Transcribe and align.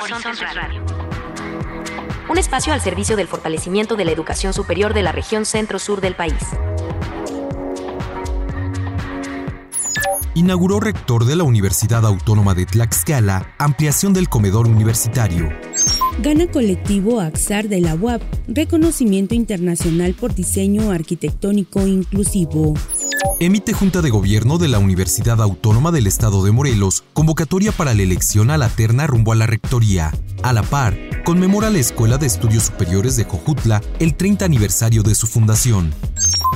Horizontes 0.00 0.54
Radio. 0.54 0.82
Un 2.30 2.38
espacio 2.38 2.72
al 2.72 2.80
servicio 2.80 3.16
del 3.16 3.26
fortalecimiento 3.26 3.96
de 3.96 4.04
la 4.04 4.12
educación 4.12 4.52
superior 4.52 4.94
de 4.94 5.02
la 5.02 5.12
región 5.12 5.44
centro-sur 5.44 6.00
del 6.00 6.14
país. 6.14 6.34
Inauguró 10.34 10.78
rector 10.78 11.24
de 11.24 11.34
la 11.34 11.42
Universidad 11.42 12.06
Autónoma 12.06 12.54
de 12.54 12.66
Tlaxcala 12.66 13.54
ampliación 13.58 14.12
del 14.12 14.28
comedor 14.28 14.68
universitario. 14.68 15.48
Gana 16.20 16.46
colectivo 16.48 17.20
AXAR 17.20 17.68
de 17.68 17.80
la 17.80 17.94
UAP, 17.94 18.22
reconocimiento 18.46 19.34
internacional 19.34 20.14
por 20.14 20.34
diseño 20.34 20.90
arquitectónico 20.90 21.86
inclusivo. 21.86 22.74
Emite 23.40 23.72
Junta 23.72 24.02
de 24.02 24.10
Gobierno 24.10 24.58
de 24.58 24.68
la 24.68 24.78
Universidad 24.78 25.40
Autónoma 25.40 25.90
del 25.92 26.06
Estado 26.06 26.44
de 26.44 26.52
Morelos 26.52 27.04
convocatoria 27.12 27.72
para 27.72 27.94
la 27.94 28.02
elección 28.02 28.50
a 28.50 28.58
la 28.58 28.68
terna 28.68 29.06
rumbo 29.06 29.32
a 29.32 29.36
la 29.36 29.46
rectoría. 29.46 30.12
A 30.42 30.52
la 30.52 30.62
par, 30.62 30.96
conmemora 31.24 31.70
la 31.70 31.78
Escuela 31.78 32.18
de 32.18 32.26
Estudios 32.26 32.64
Superiores 32.64 33.16
de 33.16 33.24
Jojutla 33.24 33.80
el 33.98 34.14
30 34.14 34.44
aniversario 34.44 35.02
de 35.02 35.14
su 35.14 35.26
fundación. 35.26 35.94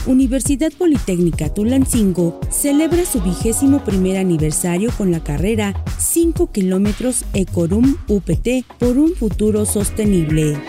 Universidad 0.06 0.72
Politécnica 0.72 1.48
Tulancingo 1.52 2.40
celebra 2.50 3.04
su 3.04 3.20
vigésimo 3.20 3.84
primer 3.84 4.16
aniversario 4.16 4.90
con 4.98 5.10
la 5.10 5.22
carrera 5.22 5.74
5 5.98 6.50
kilómetros 6.50 7.24
Ecorum 7.32 7.96
UPT 8.08 8.66
por 8.78 8.98
un 8.98 9.14
futuro 9.14 9.64
sostenible. 9.64 10.60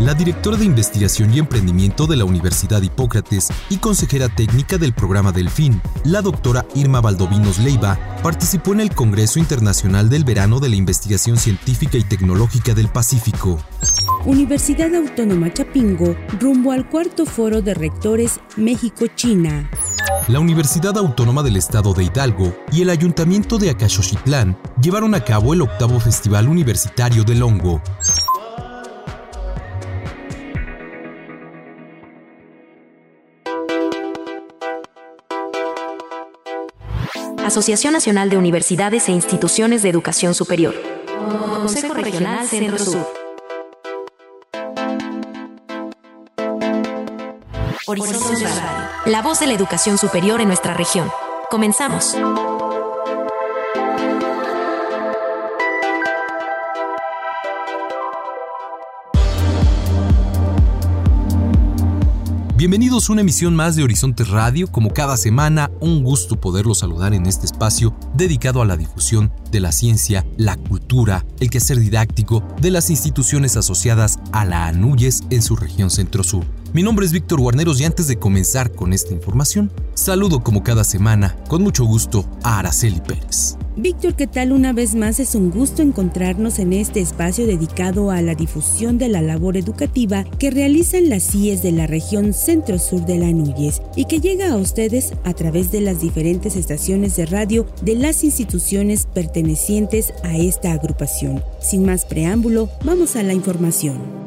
La 0.00 0.14
directora 0.14 0.56
de 0.56 0.64
Investigación 0.64 1.34
y 1.34 1.38
Emprendimiento 1.38 2.06
de 2.06 2.16
la 2.16 2.24
Universidad 2.24 2.80
Hipócrates 2.80 3.48
y 3.68 3.76
consejera 3.76 4.30
técnica 4.34 4.78
del 4.78 4.94
programa 4.94 5.30
Delfín, 5.30 5.82
la 6.04 6.22
doctora 6.22 6.64
Irma 6.74 7.02
Valdovinos 7.02 7.58
Leiva, 7.58 7.98
participó 8.22 8.72
en 8.72 8.80
el 8.80 8.94
Congreso 8.94 9.38
Internacional 9.38 10.08
del 10.08 10.24
Verano 10.24 10.58
de 10.58 10.70
la 10.70 10.76
Investigación 10.76 11.36
Científica 11.36 11.98
y 11.98 12.04
Tecnológica 12.04 12.72
del 12.72 12.88
Pacífico. 12.88 13.58
Universidad 14.26 14.94
Autónoma 14.94 15.50
Chapingo 15.50 16.14
rumbo 16.38 16.72
al 16.72 16.86
cuarto 16.86 17.24
foro 17.24 17.62
de 17.62 17.72
rectores 17.72 18.38
México-China. 18.56 19.70
La 20.28 20.40
Universidad 20.40 20.98
Autónoma 20.98 21.42
del 21.42 21.56
Estado 21.56 21.94
de 21.94 22.04
Hidalgo 22.04 22.54
y 22.70 22.82
el 22.82 22.90
Ayuntamiento 22.90 23.56
de 23.56 23.70
Acaxochitlán 23.70 24.58
llevaron 24.82 25.14
a 25.14 25.24
cabo 25.24 25.54
el 25.54 25.62
octavo 25.62 25.98
Festival 26.00 26.48
Universitario 26.48 27.24
del 27.24 27.42
Hongo. 27.42 27.80
Asociación 37.42 37.94
Nacional 37.94 38.28
de 38.28 38.36
Universidades 38.36 39.08
e 39.08 39.12
Instituciones 39.12 39.82
de 39.82 39.88
Educación 39.88 40.34
Superior. 40.34 40.74
Consejo 41.56 41.94
Regional 41.94 42.46
Centro 42.46 42.78
Sur. 42.78 43.19
Horizontes 47.90 48.40
Radio. 48.42 48.88
La 49.06 49.20
voz 49.20 49.40
de 49.40 49.48
la 49.48 49.54
educación 49.54 49.98
superior 49.98 50.40
en 50.40 50.46
nuestra 50.46 50.74
región. 50.74 51.10
Comenzamos. 51.50 52.16
Bienvenidos 62.56 63.08
a 63.08 63.12
una 63.12 63.22
emisión 63.22 63.56
más 63.56 63.74
de 63.74 63.82
Horizontes 63.82 64.28
Radio. 64.28 64.70
Como 64.70 64.90
cada 64.90 65.16
semana, 65.16 65.72
un 65.80 66.04
gusto 66.04 66.40
poderlos 66.40 66.78
saludar 66.78 67.12
en 67.12 67.26
este 67.26 67.46
espacio 67.46 67.96
dedicado 68.14 68.62
a 68.62 68.66
la 68.66 68.76
difusión 68.76 69.32
de 69.50 69.58
la 69.58 69.72
ciencia, 69.72 70.24
la 70.36 70.56
cultura, 70.56 71.24
el 71.40 71.50
quehacer 71.50 71.80
didáctico 71.80 72.44
de 72.60 72.70
las 72.70 72.88
instituciones 72.90 73.56
asociadas 73.56 74.20
a 74.30 74.44
la 74.44 74.66
ANUYES 74.66 75.22
en 75.30 75.42
su 75.42 75.56
región 75.56 75.90
centro-sur. 75.90 76.44
Mi 76.72 76.84
nombre 76.84 77.04
es 77.04 77.10
Víctor 77.10 77.40
Guarneros 77.40 77.80
y 77.80 77.84
antes 77.84 78.06
de 78.06 78.16
comenzar 78.16 78.70
con 78.70 78.92
esta 78.92 79.12
información, 79.12 79.72
saludo 79.94 80.44
como 80.44 80.62
cada 80.62 80.84
semana, 80.84 81.36
con 81.48 81.64
mucho 81.64 81.84
gusto, 81.84 82.24
a 82.44 82.60
Araceli 82.60 83.00
Pérez. 83.00 83.56
Víctor, 83.76 84.14
¿qué 84.14 84.28
tal? 84.28 84.52
Una 84.52 84.72
vez 84.72 84.94
más 84.94 85.18
es 85.18 85.34
un 85.34 85.50
gusto 85.50 85.82
encontrarnos 85.82 86.60
en 86.60 86.72
este 86.72 87.00
espacio 87.00 87.48
dedicado 87.48 88.12
a 88.12 88.22
la 88.22 88.36
difusión 88.36 88.98
de 88.98 89.08
la 89.08 89.20
labor 89.20 89.56
educativa 89.56 90.22
que 90.38 90.52
realizan 90.52 91.08
las 91.08 91.24
CIES 91.24 91.60
de 91.62 91.72
la 91.72 91.88
región 91.88 92.32
centro-sur 92.32 93.04
de 93.04 93.18
la 93.18 93.32
Núñez 93.32 93.82
y 93.96 94.04
que 94.04 94.20
llega 94.20 94.52
a 94.52 94.56
ustedes 94.56 95.14
a 95.24 95.32
través 95.32 95.72
de 95.72 95.80
las 95.80 96.00
diferentes 96.00 96.54
estaciones 96.54 97.16
de 97.16 97.26
radio 97.26 97.66
de 97.82 97.96
las 97.96 98.22
instituciones 98.22 99.06
pertenecientes 99.12 100.14
a 100.22 100.36
esta 100.36 100.72
agrupación. 100.72 101.42
Sin 101.60 101.84
más 101.84 102.04
preámbulo, 102.04 102.70
vamos 102.84 103.16
a 103.16 103.24
la 103.24 103.34
información. 103.34 104.19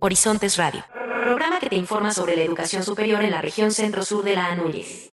Horizontes 0.00 0.56
Radio, 0.56 0.84
programa 1.24 1.58
que 1.58 1.68
te 1.68 1.74
informa 1.74 2.12
sobre 2.12 2.36
la 2.36 2.44
educación 2.44 2.84
superior 2.84 3.24
en 3.24 3.32
la 3.32 3.42
región 3.42 3.72
centro-sur 3.72 4.22
de 4.22 4.36
la 4.36 4.46
Anúñez. 4.46 5.10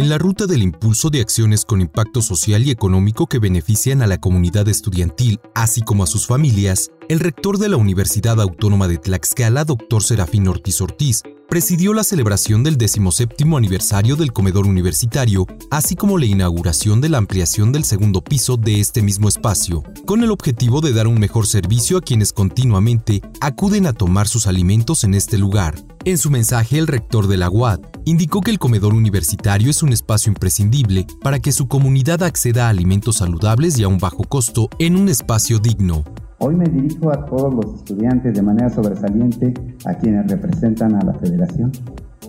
En 0.00 0.08
la 0.08 0.16
ruta 0.16 0.46
del 0.46 0.62
impulso 0.62 1.10
de 1.10 1.20
acciones 1.20 1.66
con 1.66 1.82
impacto 1.82 2.22
social 2.22 2.66
y 2.66 2.70
económico 2.70 3.26
que 3.26 3.38
benefician 3.38 4.00
a 4.00 4.06
la 4.06 4.16
comunidad 4.16 4.66
estudiantil, 4.66 5.38
así 5.54 5.82
como 5.82 6.04
a 6.04 6.06
sus 6.06 6.26
familias, 6.26 6.90
el 7.10 7.20
rector 7.20 7.58
de 7.58 7.68
la 7.68 7.76
Universidad 7.76 8.40
Autónoma 8.40 8.88
de 8.88 8.96
Tlaxcala, 8.96 9.66
doctor 9.66 10.02
Serafín 10.02 10.48
Ortiz 10.48 10.80
Ortiz, 10.80 11.22
presidió 11.50 11.92
la 11.92 12.02
celebración 12.02 12.64
del 12.64 12.78
17 12.78 13.44
aniversario 13.54 14.16
del 14.16 14.32
comedor 14.32 14.66
universitario, 14.66 15.46
así 15.70 15.96
como 15.96 16.16
la 16.16 16.24
inauguración 16.24 17.02
de 17.02 17.10
la 17.10 17.18
ampliación 17.18 17.70
del 17.70 17.84
segundo 17.84 18.22
piso 18.22 18.56
de 18.56 18.80
este 18.80 19.02
mismo 19.02 19.28
espacio, 19.28 19.82
con 20.06 20.22
el 20.22 20.30
objetivo 20.30 20.80
de 20.80 20.94
dar 20.94 21.08
un 21.08 21.20
mejor 21.20 21.46
servicio 21.46 21.98
a 21.98 22.00
quienes 22.00 22.32
continuamente 22.32 23.20
acuden 23.42 23.86
a 23.86 23.92
tomar 23.92 24.28
sus 24.28 24.46
alimentos 24.46 25.04
en 25.04 25.12
este 25.12 25.36
lugar. 25.36 25.74
En 26.06 26.16
su 26.16 26.30
mensaje, 26.30 26.78
el 26.78 26.86
rector 26.86 27.26
de 27.26 27.36
la 27.36 27.50
UAD 27.50 27.80
indicó 28.04 28.40
que 28.40 28.50
el 28.50 28.58
comedor 28.58 28.94
universitario 28.94 29.70
es 29.70 29.82
un 29.82 29.92
espacio 29.92 30.30
imprescindible 30.30 31.06
para 31.22 31.38
que 31.38 31.52
su 31.52 31.68
comunidad 31.68 32.22
acceda 32.22 32.66
a 32.66 32.70
alimentos 32.70 33.16
saludables 33.18 33.78
y 33.78 33.84
a 33.84 33.88
un 33.88 33.98
bajo 33.98 34.24
costo 34.24 34.68
en 34.78 34.96
un 34.96 35.08
espacio 35.08 35.58
digno. 35.58 36.04
Hoy 36.38 36.56
me 36.56 36.64
dirijo 36.64 37.10
a 37.12 37.26
todos 37.26 37.52
los 37.52 37.74
estudiantes 37.76 38.34
de 38.34 38.42
manera 38.42 38.70
sobresaliente, 38.70 39.52
a 39.84 39.94
quienes 39.94 40.30
representan 40.30 40.94
a 40.94 41.04
la 41.04 41.14
federación, 41.14 41.70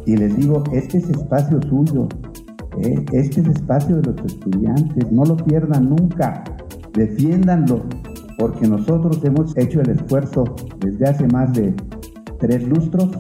y 0.06 0.18
les 0.18 0.36
digo, 0.36 0.64
este 0.74 0.98
es 0.98 1.10
espacio 1.10 1.62
suyo, 1.70 2.10
¿eh? 2.78 3.06
este 3.14 3.42
es 3.42 3.48
espacio 3.48 4.02
de 4.02 4.12
los 4.12 4.26
estudiantes, 4.26 5.12
no 5.12 5.24
lo 5.24 5.38
pierdan 5.38 5.90
nunca, 5.90 6.44
defiéndanlo, 6.94 7.86
porque 8.38 8.68
nosotros 8.68 9.20
hemos 9.24 9.56
hecho 9.58 9.80
el 9.80 9.92
esfuerzo 9.92 10.44
desde 10.80 11.06
hace 11.06 11.28
más 11.28 11.54
de 11.54 11.74
tres 12.40 12.68
lustros 12.68 13.12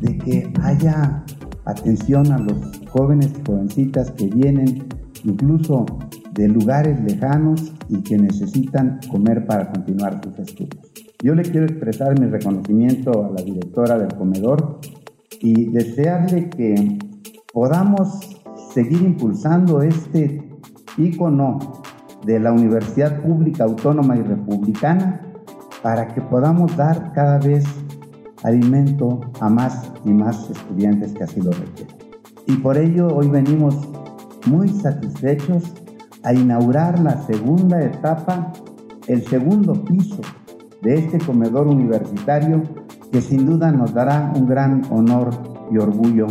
de 0.00 0.18
que 0.18 0.52
haya 0.62 1.24
atención 1.66 2.32
a 2.32 2.38
los 2.38 2.80
jóvenes 2.88 3.32
y 3.38 3.46
jovencitas 3.46 4.10
que 4.12 4.26
vienen 4.26 4.86
incluso 5.24 5.84
de 6.32 6.48
lugares 6.48 7.00
lejanos 7.02 7.72
y 7.88 8.02
que 8.02 8.16
necesitan 8.16 9.00
comer 9.10 9.46
para 9.46 9.70
continuar 9.72 10.20
sus 10.22 10.38
estudios. 10.38 10.92
Yo 11.22 11.34
le 11.34 11.42
quiero 11.42 11.66
expresar 11.66 12.18
mi 12.20 12.26
reconocimiento 12.26 13.24
a 13.24 13.30
la 13.30 13.42
directora 13.42 13.98
del 13.98 14.14
comedor 14.14 14.80
y 15.40 15.70
desearle 15.70 16.50
que 16.50 16.98
podamos 17.52 18.20
seguir 18.72 19.02
impulsando 19.02 19.82
este 19.82 20.46
icono 20.98 21.82
de 22.24 22.38
la 22.38 22.52
Universidad 22.52 23.22
Pública 23.22 23.64
Autónoma 23.64 24.16
y 24.16 24.22
Republicana 24.22 25.22
para 25.82 26.08
que 26.08 26.20
podamos 26.20 26.76
dar 26.76 27.12
cada 27.12 27.38
vez 27.38 27.64
alimento 28.42 29.20
a 29.40 29.48
más 29.48 29.92
y 30.06 30.10
más 30.14 30.48
estudiantes 30.48 31.12
que 31.12 31.24
así 31.24 31.40
lo 31.42 31.50
requieren. 31.50 31.96
Y 32.46 32.56
por 32.56 32.78
ello 32.78 33.08
hoy 33.08 33.28
venimos 33.28 33.76
muy 34.46 34.68
satisfechos 34.68 35.64
a 36.22 36.32
inaugurar 36.32 36.98
la 37.00 37.20
segunda 37.26 37.82
etapa, 37.82 38.52
el 39.08 39.26
segundo 39.26 39.74
piso 39.84 40.20
de 40.82 40.94
este 40.94 41.18
comedor 41.18 41.66
universitario 41.66 42.62
que 43.10 43.20
sin 43.20 43.46
duda 43.46 43.72
nos 43.72 43.92
dará 43.92 44.32
un 44.36 44.46
gran 44.46 44.82
honor 44.90 45.30
y 45.70 45.78
orgullo 45.78 46.26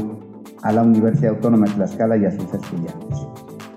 a 0.63 0.71
la 0.71 0.83
Universidad 0.83 1.35
Autónoma 1.35 1.67
de 1.67 1.73
Tlaxcala 1.73 2.17
y 2.17 2.25
a 2.25 2.31
sus 2.31 2.53
estudiantes. 2.53 3.04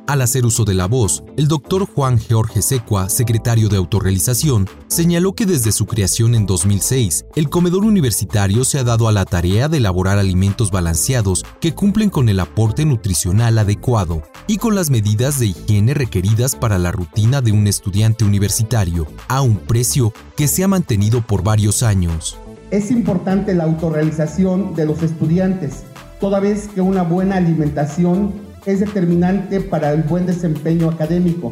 Al 0.08 0.22
hacer 0.22 0.46
uso 0.46 0.64
de 0.64 0.72
la 0.72 0.86
voz, 0.86 1.22
el 1.36 1.48
doctor 1.48 1.84
Juan 1.84 2.18
George 2.18 2.62
Secua, 2.62 3.10
secretario 3.10 3.68
de 3.68 3.76
autorrealización, 3.76 4.66
señaló 4.86 5.34
que 5.34 5.44
desde 5.44 5.70
su 5.70 5.84
creación 5.84 6.34
en 6.34 6.46
2006, 6.46 7.26
el 7.36 7.50
comedor 7.50 7.84
universitario 7.84 8.64
se 8.64 8.78
ha 8.78 8.84
dado 8.84 9.06
a 9.06 9.12
la 9.12 9.26
tarea 9.26 9.68
de 9.68 9.76
elaborar 9.76 10.18
alimentos 10.18 10.70
balanceados 10.70 11.44
que 11.60 11.74
cumplen 11.74 12.08
con 12.08 12.30
el 12.30 12.40
aporte 12.40 12.86
nutricional 12.86 13.58
adecuado 13.58 14.22
y 14.46 14.56
con 14.56 14.74
las 14.74 14.88
medidas 14.88 15.38
de 15.40 15.48
higiene 15.48 15.92
requeridas 15.92 16.56
para 16.56 16.78
la 16.78 16.90
rutina 16.90 17.42
de 17.42 17.52
un 17.52 17.66
estudiante 17.66 18.24
universitario, 18.24 19.06
a 19.28 19.42
un 19.42 19.58
precio 19.58 20.14
que 20.38 20.48
se 20.48 20.64
ha 20.64 20.68
mantenido 20.68 21.20
por 21.20 21.44
varios 21.44 21.82
años. 21.82 22.38
Es 22.70 22.90
importante 22.90 23.52
la 23.52 23.64
autorrealización 23.64 24.74
de 24.74 24.86
los 24.86 25.02
estudiantes, 25.02 25.82
toda 26.18 26.40
vez 26.40 26.68
que 26.68 26.80
una 26.80 27.02
buena 27.02 27.36
alimentación 27.36 28.47
es 28.68 28.80
determinante 28.80 29.62
para 29.62 29.94
el 29.94 30.02
buen 30.02 30.26
desempeño 30.26 30.90
académico, 30.90 31.50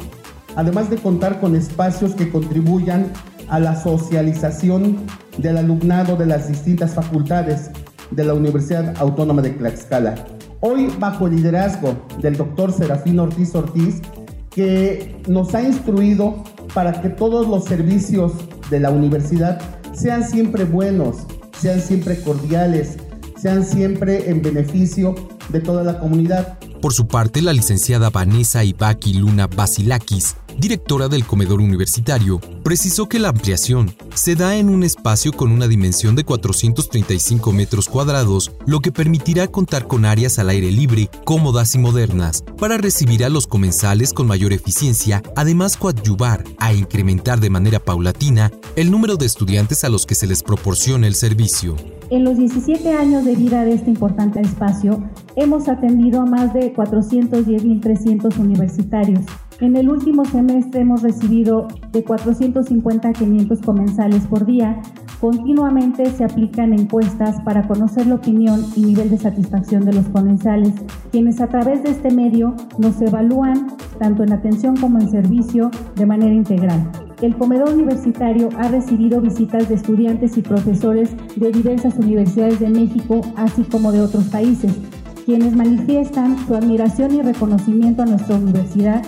además 0.55 0.91
de 0.91 0.99
contar 0.99 1.41
con 1.41 1.57
espacios 1.57 2.15
que 2.15 2.29
contribuyan 2.29 3.11
a 3.49 3.59
la 3.59 3.75
socialización 3.75 4.99
del 5.39 5.57
alumnado 5.57 6.17
de 6.17 6.27
las 6.27 6.47
distintas 6.47 6.93
facultades 6.93 7.71
de 8.11 8.23
la 8.23 8.35
Universidad 8.35 8.95
Autónoma 8.99 9.41
de 9.41 9.49
Tlaxcala. 9.49 10.15
Hoy, 10.61 10.93
bajo 10.99 11.27
el 11.27 11.37
liderazgo 11.37 11.97
del 12.21 12.37
doctor 12.37 12.71
Serafín 12.71 13.19
Ortiz 13.19 13.55
Ortiz, 13.55 14.03
que 14.51 15.17
nos 15.27 15.55
ha 15.55 15.63
instruido 15.63 16.45
para 16.75 17.01
que 17.01 17.09
todos 17.09 17.49
los 17.49 17.65
servicios 17.65 18.33
de 18.69 18.81
la 18.81 18.91
universidad 18.91 19.59
sean 19.95 20.23
siempre 20.23 20.65
buenos, 20.65 21.17
sean 21.59 21.81
siempre 21.81 22.21
cordiales, 22.21 22.99
sean 23.39 23.65
siempre 23.65 24.31
en 24.31 24.43
beneficio 24.43 25.15
de 25.49 25.61
toda 25.61 25.83
la 25.83 25.99
comunidad. 25.99 26.59
Por 26.81 26.93
su 26.93 27.07
parte, 27.09 27.43
la 27.43 27.53
licenciada 27.53 28.11
Vanessa 28.11 28.63
Ibaki 28.65 29.15
Luna 29.15 29.47
Basilakis 29.47 30.37
directora 30.59 31.09
del 31.09 31.27
comedor 31.27 31.61
universitario, 31.61 32.41
precisó 32.63 33.09
que 33.09 33.19
la 33.19 33.29
ampliación 33.29 33.95
se 34.15 34.35
da 34.35 34.57
en 34.57 34.69
un 34.69 34.83
espacio 34.83 35.33
con 35.33 35.53
una 35.53 35.69
dimensión 35.69 36.17
de 36.17 36.25
435 36.25 37.53
metros 37.53 37.89
cuadrados, 37.89 38.53
lo 38.67 38.81
que 38.81 38.93
permitirá 38.93 39.49
contar 39.49 39.87
con 39.87 40.05
áreas 40.05 40.39
al 40.39 40.49
aire 40.49 40.71
libre, 40.71 41.11
cómodas 41.25 41.75
y 41.75 41.79
modernas, 41.79 42.43
para 42.59 42.79
recibir 42.79 43.25
a 43.25 43.29
los 43.29 43.47
comensales 43.47 44.13
con 44.13 44.27
mayor 44.27 44.53
eficiencia, 44.53 45.23
además 45.37 45.77
coadyuvar 45.77 46.45
a 46.59 46.73
incrementar 46.73 47.41
de 47.41 47.51
manera 47.51 47.79
paulatina 47.79 48.51
el 48.77 48.91
número 48.91 49.17
de 49.17 49.27
estudiantes 49.27 49.85
a 49.85 49.89
los 49.89 50.07
que 50.07 50.15
se 50.15 50.27
les 50.27 50.43
proporciona 50.43 51.07
el 51.07 51.15
servicio. 51.15 51.77
En 52.09 52.25
los 52.25 52.39
17 52.39 52.93
años 52.93 53.25
de 53.25 53.35
vida 53.35 53.65
de 53.65 53.75
este 53.75 53.91
importante 53.91 54.41
espacio, 54.41 55.03
hemos 55.35 55.69
atendido 55.69 56.21
a 56.21 56.27
más 56.27 56.55
de 56.55 56.73
410.300 56.73 58.39
universitarios 58.39 59.23
en 59.61 59.77
el 59.77 59.89
último 59.89 60.25
semestre 60.25 60.81
hemos 60.81 61.03
recibido 61.03 61.69
de 61.93 62.05
450 62.05 63.09
a 63.09 63.13
500 63.13 63.61
comensales 63.63 64.27
por 64.27 64.45
día. 64.45 64.81
Continuamente 65.21 66.07
se 66.11 66.25
aplican 66.25 66.75
encuestas 66.75 67.41
para 67.43 67.67
conocer 67.67 68.07
la 68.07 68.17
opinión 68.17 68.63
y 68.77 68.83
nivel 68.85 69.09
de 69.09 69.17
satisfacción 69.17 69.87
de 69.87 69.95
los 69.95 70.07
comensales, 70.09 70.75
quienes 71.11 71.41
a 71.41 71.49
través 71.49 71.83
de 71.83 71.91
este 71.91 72.11
medio 72.11 72.55
nos 72.79 73.01
evalúan 73.01 73.69
tanto 73.99 74.25
en 74.25 74.33
atención 74.35 74.77
como 74.77 74.99
en 74.99 75.11
servicio 75.11 75.71
de 75.95 76.05
manera 76.05 76.35
integral. 76.35 76.91
El 77.23 77.35
comedor 77.35 77.73
universitario 77.73 78.51
ha 78.59 78.69
recibido 78.69 79.23
visitas 79.23 79.71
de 79.71 79.77
estudiantes 79.77 80.37
y 80.37 80.43
profesores 80.43 81.17
de 81.35 81.51
diversas 81.51 81.97
universidades 81.97 82.61
de 82.61 82.69
México, 82.69 83.23
así 83.37 83.63
como 83.63 83.91
de 83.91 84.03
otros 84.03 84.25
países, 84.25 84.77
quienes 85.25 85.57
manifiestan 85.57 86.37
su 86.47 86.55
admiración 86.55 87.15
y 87.15 87.23
reconocimiento 87.23 88.03
a 88.03 88.07
nuestra 88.07 88.37
universidad 88.37 89.03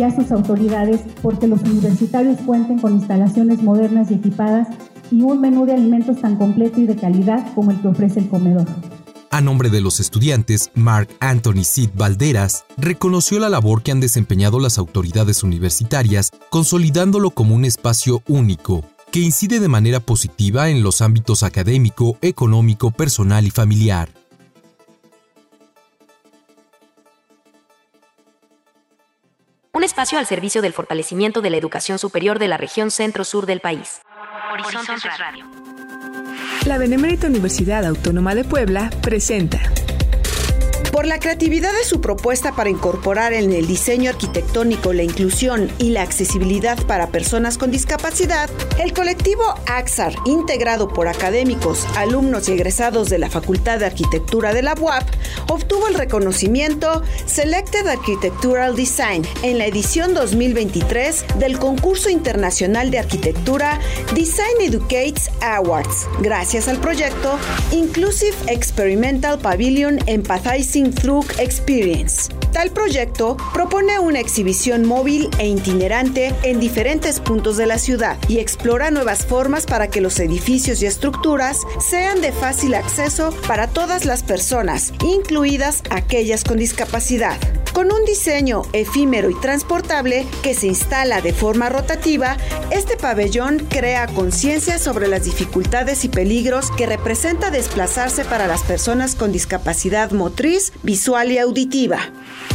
y 0.00 0.02
a 0.02 0.14
sus 0.16 0.32
autoridades 0.32 1.02
porque 1.20 1.46
los 1.46 1.60
universitarios 1.60 2.38
cuenten 2.46 2.78
con 2.78 2.94
instalaciones 2.94 3.62
modernas 3.62 4.10
y 4.10 4.14
equipadas 4.14 4.66
y 5.10 5.20
un 5.20 5.42
menú 5.42 5.66
de 5.66 5.74
alimentos 5.74 6.22
tan 6.22 6.36
completo 6.36 6.80
y 6.80 6.86
de 6.86 6.96
calidad 6.96 7.52
como 7.54 7.70
el 7.70 7.82
que 7.82 7.88
ofrece 7.88 8.20
el 8.20 8.28
comedor. 8.30 8.66
A 9.30 9.42
nombre 9.42 9.68
de 9.68 9.82
los 9.82 10.00
estudiantes, 10.00 10.70
Mark 10.74 11.08
Anthony 11.20 11.64
Sid 11.64 11.90
Valderas 11.94 12.64
reconoció 12.78 13.38
la 13.38 13.50
labor 13.50 13.82
que 13.82 13.92
han 13.92 14.00
desempeñado 14.00 14.58
las 14.58 14.78
autoridades 14.78 15.42
universitarias, 15.42 16.30
consolidándolo 16.48 17.30
como 17.30 17.54
un 17.54 17.66
espacio 17.66 18.22
único, 18.26 18.82
que 19.12 19.20
incide 19.20 19.60
de 19.60 19.68
manera 19.68 20.00
positiva 20.00 20.70
en 20.70 20.82
los 20.82 21.02
ámbitos 21.02 21.42
académico, 21.42 22.16
económico, 22.22 22.90
personal 22.90 23.46
y 23.46 23.50
familiar. 23.50 24.19
Un 29.72 29.84
espacio 29.84 30.18
al 30.18 30.26
servicio 30.26 30.62
del 30.62 30.72
fortalecimiento 30.72 31.42
de 31.42 31.50
la 31.50 31.56
educación 31.56 32.00
superior 32.00 32.40
de 32.40 32.48
la 32.48 32.56
región 32.56 32.90
centro-sur 32.90 33.46
del 33.46 33.60
país. 33.60 34.00
Horizontes 34.52 35.16
Radio. 35.16 35.46
La 36.66 36.76
Benemérita 36.76 37.28
Universidad 37.28 37.84
Autónoma 37.84 38.34
de 38.34 38.42
Puebla 38.42 38.90
presenta 39.00 39.60
por 41.00 41.06
la 41.06 41.18
creatividad 41.18 41.72
de 41.72 41.84
su 41.84 42.02
propuesta 42.02 42.52
para 42.52 42.68
incorporar 42.68 43.32
en 43.32 43.54
el 43.54 43.66
diseño 43.66 44.10
arquitectónico 44.10 44.92
la 44.92 45.02
inclusión 45.02 45.72
y 45.78 45.92
la 45.92 46.02
accesibilidad 46.02 46.76
para 46.84 47.06
personas 47.06 47.56
con 47.56 47.70
discapacidad, 47.70 48.50
el 48.78 48.92
colectivo 48.92 49.42
AXAR, 49.64 50.12
integrado 50.26 50.88
por 50.88 51.08
académicos, 51.08 51.86
alumnos 51.96 52.50
y 52.50 52.52
egresados 52.52 53.08
de 53.08 53.18
la 53.18 53.30
Facultad 53.30 53.78
de 53.78 53.86
Arquitectura 53.86 54.52
de 54.52 54.60
la 54.60 54.74
UAP, 54.74 55.08
obtuvo 55.48 55.88
el 55.88 55.94
reconocimiento 55.94 57.02
Selected 57.24 57.86
Architectural 57.86 58.76
Design 58.76 59.26
en 59.42 59.56
la 59.56 59.64
edición 59.64 60.12
2023 60.12 61.24
del 61.38 61.58
concurso 61.58 62.10
internacional 62.10 62.90
de 62.90 62.98
arquitectura 62.98 63.80
Design 64.14 64.60
Educates 64.60 65.30
Awards, 65.40 66.08
gracias 66.20 66.68
al 66.68 66.78
proyecto 66.78 67.38
Inclusive 67.72 68.36
Experimental 68.48 69.38
Pavilion 69.38 69.98
Empathizing 70.06 70.89
Through 70.92 71.26
Experience. 71.38 72.28
Tal 72.52 72.70
proyecto 72.70 73.36
propone 73.52 73.98
una 73.98 74.20
exhibición 74.20 74.84
móvil 74.84 75.30
e 75.38 75.48
itinerante 75.48 76.34
en 76.42 76.60
diferentes 76.60 77.20
puntos 77.20 77.56
de 77.56 77.66
la 77.66 77.78
ciudad 77.78 78.16
y 78.28 78.38
explora 78.38 78.90
nuevas 78.90 79.24
formas 79.24 79.66
para 79.66 79.88
que 79.88 80.00
los 80.00 80.18
edificios 80.18 80.82
y 80.82 80.86
estructuras 80.86 81.60
sean 81.78 82.20
de 82.20 82.32
fácil 82.32 82.74
acceso 82.74 83.34
para 83.46 83.68
todas 83.68 84.04
las 84.04 84.22
personas, 84.22 84.92
incluidas 85.04 85.82
aquellas 85.90 86.44
con 86.44 86.58
discapacidad. 86.58 87.38
Con 87.72 87.92
un 87.92 88.04
diseño 88.04 88.62
efímero 88.72 89.30
y 89.30 89.34
transportable 89.40 90.26
que 90.42 90.54
se 90.54 90.66
instala 90.66 91.20
de 91.20 91.32
forma 91.32 91.68
rotativa, 91.68 92.36
este 92.70 92.96
pabellón 92.96 93.58
crea 93.68 94.08
conciencia 94.08 94.78
sobre 94.78 95.06
las 95.06 95.24
dificultades 95.24 96.04
y 96.04 96.08
peligros 96.08 96.70
que 96.72 96.86
representa 96.86 97.50
desplazarse 97.50 98.24
para 98.24 98.48
las 98.48 98.62
personas 98.64 99.14
con 99.14 99.30
discapacidad 99.30 100.10
motriz, 100.10 100.72
visual 100.82 101.30
y 101.30 101.38
auditiva. 101.38 101.98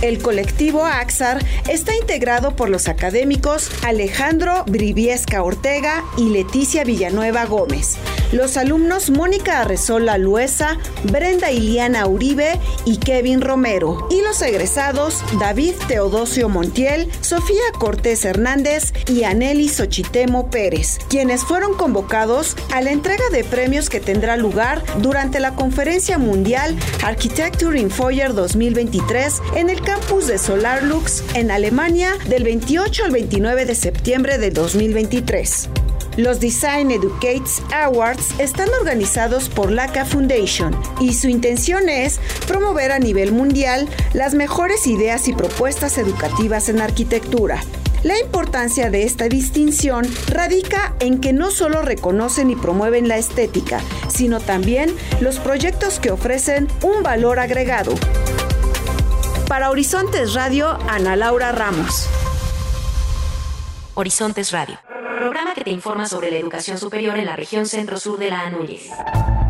El 0.02 0.22
colectivo 0.22 0.86
AXAR 0.86 1.44
está 1.70 1.96
integrado 1.96 2.56
por 2.56 2.70
los 2.70 2.90
académicos 2.90 3.72
Alejandro 3.84 4.66
Briviesca 4.68 5.42
Ortega 5.44 6.04
y 6.18 6.30
Leticia 6.30 6.84
Villanueva 6.84 7.46
Gómez, 7.46 7.96
los 8.34 8.58
alumnos 8.58 9.10
Mónica 9.10 9.62
Arrezola 9.62 10.18
Luesa, 10.18 10.78
Brenda 11.04 11.52
Iliana 11.52 12.06
Uribe 12.08 12.60
y 12.84 12.98
Kevin 12.98 13.42
Romero, 13.42 14.08
y 14.12 14.22
los 14.22 14.42
egresados 14.42 15.05
David 15.40 15.74
Teodosio 15.88 16.50
Montiel, 16.50 17.12
Sofía 17.22 17.62
Cortés 17.78 18.26
Hernández 18.26 18.92
y 19.08 19.24
Aneli 19.24 19.70
Xochitemo 19.70 20.50
Pérez, 20.50 20.98
quienes 21.10 21.44
fueron 21.44 21.76
convocados 21.76 22.56
a 22.74 22.82
la 22.82 22.92
entrega 22.92 23.24
de 23.32 23.44
premios 23.44 23.90
que 23.90 24.00
tendrá 24.00 24.36
lugar 24.36 24.82
durante 25.02 25.40
la 25.40 25.56
Conferencia 25.56 26.18
Mundial 26.18 26.76
Architecture 27.04 27.80
in 27.80 27.92
Foyer 27.92 28.34
2023 28.34 29.42
en 29.56 29.70
el 29.70 29.82
campus 29.82 30.28
de 30.28 30.38
SolarLux 30.38 31.24
en 31.36 31.52
Alemania 31.52 32.14
del 32.28 32.44
28 32.44 33.06
al 33.06 33.12
29 33.12 33.66
de 33.66 33.76
septiembre 33.76 34.38
de 34.38 34.50
2023. 34.50 35.70
Los 36.18 36.40
Design 36.40 36.92
Educates 36.92 37.62
Awards 37.74 38.40
están 38.40 38.70
organizados 38.80 39.50
por 39.50 39.70
LACA 39.70 40.06
Foundation 40.06 40.74
y 41.02 41.14
su 41.14 41.28
intención 41.28 41.90
es 41.90 42.22
promover 42.48 42.94
a 42.94 43.00
nivel 43.00 43.34
mundial 43.34 43.90
las 44.14 44.34
mejores 44.34 44.88
ideas 44.88 45.28
y 45.28 45.34
propuestas 45.34 45.98
educativas 45.98 46.70
en 46.70 46.80
arquitectura. 46.80 47.62
La 48.04 48.18
importancia 48.18 48.90
de 48.90 49.04
esta 49.04 49.28
distinción 49.28 50.06
radica 50.28 50.96
en 51.00 51.20
que 51.20 51.34
no 51.34 51.52
solo 51.52 51.82
reconocen 51.82 52.50
y 52.50 52.56
promueven 52.56 53.10
la 53.10 53.18
estética, 53.18 53.82
sino 54.08 54.40
también 54.40 54.96
los 55.20 55.40
proyectos 55.40 56.00
que 56.00 56.12
ofrecen 56.12 56.70
un 56.82 57.04
valor 57.04 57.40
agregado. 57.40 57.94
Para 59.50 59.70
Horizontes 59.70 60.34
Radio, 60.34 60.78
Ana 60.88 61.18
Laura 61.18 61.52
Ramos. 61.52 62.08
Horizontes 63.96 64.52
Radio 64.52 64.85
programa 65.36 65.54
que 65.54 65.66
te 65.66 65.70
informa 65.70 66.08
sobre 66.08 66.32
la 66.32 66.38
educación 66.38 66.78
superior 66.78 67.18
en 67.20 67.26
la 67.26 67.36
región 67.36 67.66
centro-sur 67.66 68.18
de 68.18 68.30
la 68.30 68.40
Anúñez. 68.44 68.90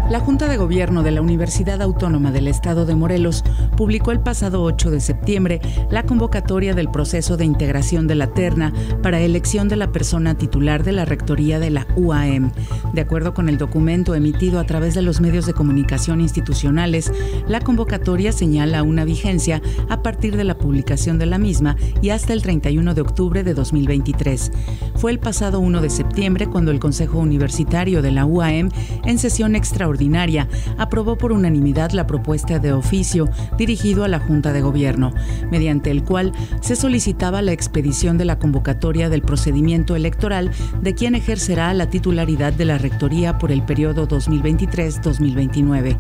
La 0.08 0.20
Junta 0.20 0.48
de 0.48 0.58
Gobierno 0.58 1.02
de 1.02 1.10
la 1.10 1.22
Universidad 1.22 1.82
Autónoma 1.82 2.32
del 2.32 2.48
Estado 2.48 2.86
de 2.86 2.94
Morelos 2.94 3.44
publicó 3.76 4.12
el 4.12 4.20
pasado 4.20 4.62
8 4.62 4.92
de 4.92 5.00
septiembre 5.00 5.62
la 5.90 6.04
convocatoria 6.04 6.76
del 6.76 6.92
proceso 6.92 7.38
de 7.38 7.46
integración 7.46 8.06
de 8.06 8.14
la 8.14 8.28
terna 8.28 8.72
para 9.02 9.20
elección 9.20 9.68
de 9.68 9.78
la 9.78 9.92
persona 9.92 10.38
titular 10.38 10.84
de 10.84 10.92
la 10.92 11.06
rectoría 11.06 11.58
de 11.58 11.72
la 11.72 11.88
UAM. 11.96 12.52
De 12.94 13.02
acuerdo 13.02 13.34
con 13.34 13.50
el 13.50 13.58
documento 13.58 14.14
emitido 14.14 14.60
a 14.60 14.66
través 14.66 14.94
de 14.94 15.02
los 15.02 15.22
medios 15.22 15.48
de 15.48 15.54
comunicación 15.54 16.22
institucionales, 16.22 17.12
la 17.48 17.62
convocatoria 17.62 18.32
señala 18.32 18.84
una 18.84 19.06
vigencia 19.06 19.60
a 19.90 20.04
partir 20.04 20.38
de 20.38 20.44
la 20.44 20.60
publicación 20.60 21.18
de 21.18 21.26
la 21.26 21.40
misma 21.40 21.78
y 22.04 22.12
hasta 22.12 22.34
el 22.34 22.44
31 22.44 22.94
de 22.94 23.02
octubre 23.02 23.44
de 23.44 23.56
2023. 23.56 24.52
Fue 24.98 25.12
el 25.12 25.18
pasado 25.18 25.60
1 25.60 25.82
de 25.82 25.90
septiembre 25.90 26.46
cuando 26.46 26.70
el 26.70 26.80
Consejo 26.80 27.18
Universitario 27.18 28.04
de 28.04 28.12
la 28.12 28.28
UAM, 28.28 28.70
en 29.04 29.18
sesión 29.18 29.56
extraordinaria, 29.56 29.95
ordinaria, 29.96 30.48
aprobó 30.78 31.18
por 31.18 31.32
unanimidad 31.32 31.92
la 31.92 32.06
propuesta 32.06 32.60
de 32.60 32.74
oficio 32.74 33.30
dirigido 33.58 34.04
a 34.04 34.08
la 34.08 34.20
Junta 34.20 34.54
de 34.54 34.62
Gobierno, 34.62 35.14
mediante 35.50 35.90
el 35.90 36.04
cual 36.04 36.34
se 36.62 36.76
solicitaba 36.76 37.42
la 37.42 37.54
expedición 37.54 38.18
de 38.18 38.26
la 38.26 38.38
convocatoria 38.38 39.10
del 39.10 39.22
procedimiento 39.22 39.96
electoral 39.96 40.52
de 40.82 40.94
quien 40.94 41.16
ejercerá 41.16 41.74
la 41.74 41.90
titularidad 41.90 42.52
de 42.54 42.66
la 42.66 42.78
Rectoría 42.78 43.38
por 43.38 43.52
el 43.52 43.64
periodo 43.64 44.08
2023-2029. 44.08 45.98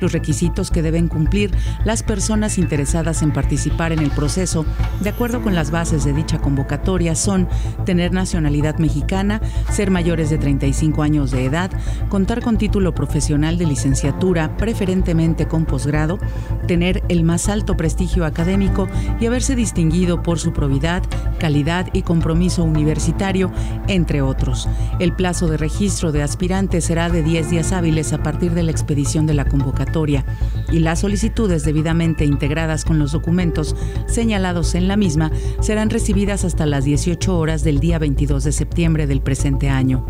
Los 0.00 0.12
requisitos 0.12 0.70
que 0.70 0.82
deben 0.82 1.08
cumplir 1.08 1.50
las 1.84 2.02
personas 2.02 2.58
interesadas 2.58 3.22
en 3.22 3.32
participar 3.32 3.92
en 3.92 4.00
el 4.00 4.10
proceso, 4.10 4.66
de 5.00 5.08
acuerdo 5.10 5.42
con 5.42 5.54
las 5.54 5.70
bases 5.70 6.04
de 6.04 6.12
dicha 6.12 6.38
convocatoria, 6.38 7.14
son 7.14 7.48
tener 7.84 8.12
nacionalidad 8.12 8.78
mexicana, 8.78 9.40
ser 9.70 9.90
mayores 9.90 10.28
de 10.30 10.38
35 10.38 11.02
años 11.02 11.30
de 11.30 11.46
edad, 11.46 11.70
contar 12.08 12.42
con 12.42 12.58
título 12.58 12.94
profesional 12.94 13.29
de 13.30 13.64
licenciatura, 13.64 14.56
preferentemente 14.56 15.46
con 15.46 15.64
posgrado, 15.64 16.18
tener 16.66 17.04
el 17.08 17.22
más 17.22 17.48
alto 17.48 17.76
prestigio 17.76 18.24
académico 18.24 18.88
y 19.20 19.26
haberse 19.26 19.54
distinguido 19.54 20.20
por 20.24 20.40
su 20.40 20.52
probidad, 20.52 21.04
calidad 21.38 21.86
y 21.92 22.02
compromiso 22.02 22.64
universitario, 22.64 23.52
entre 23.86 24.20
otros. 24.20 24.68
El 24.98 25.12
plazo 25.12 25.46
de 25.46 25.58
registro 25.58 26.10
de 26.10 26.24
aspirantes 26.24 26.84
será 26.84 27.08
de 27.08 27.22
10 27.22 27.50
días 27.50 27.70
hábiles 27.70 28.12
a 28.12 28.20
partir 28.20 28.52
de 28.52 28.64
la 28.64 28.72
expedición 28.72 29.26
de 29.26 29.34
la 29.34 29.44
convocatoria 29.44 30.24
y 30.72 30.80
las 30.80 31.00
solicitudes 31.00 31.64
debidamente 31.64 32.24
integradas 32.24 32.84
con 32.84 32.98
los 32.98 33.12
documentos 33.12 33.76
señalados 34.06 34.74
en 34.74 34.88
la 34.88 34.96
misma 34.96 35.30
serán 35.60 35.88
recibidas 35.88 36.44
hasta 36.44 36.66
las 36.66 36.84
18 36.84 37.38
horas 37.38 37.62
del 37.62 37.78
día 37.78 38.00
22 38.00 38.42
de 38.42 38.52
septiembre 38.52 39.06
del 39.06 39.20
presente 39.20 39.68
año. 39.68 40.04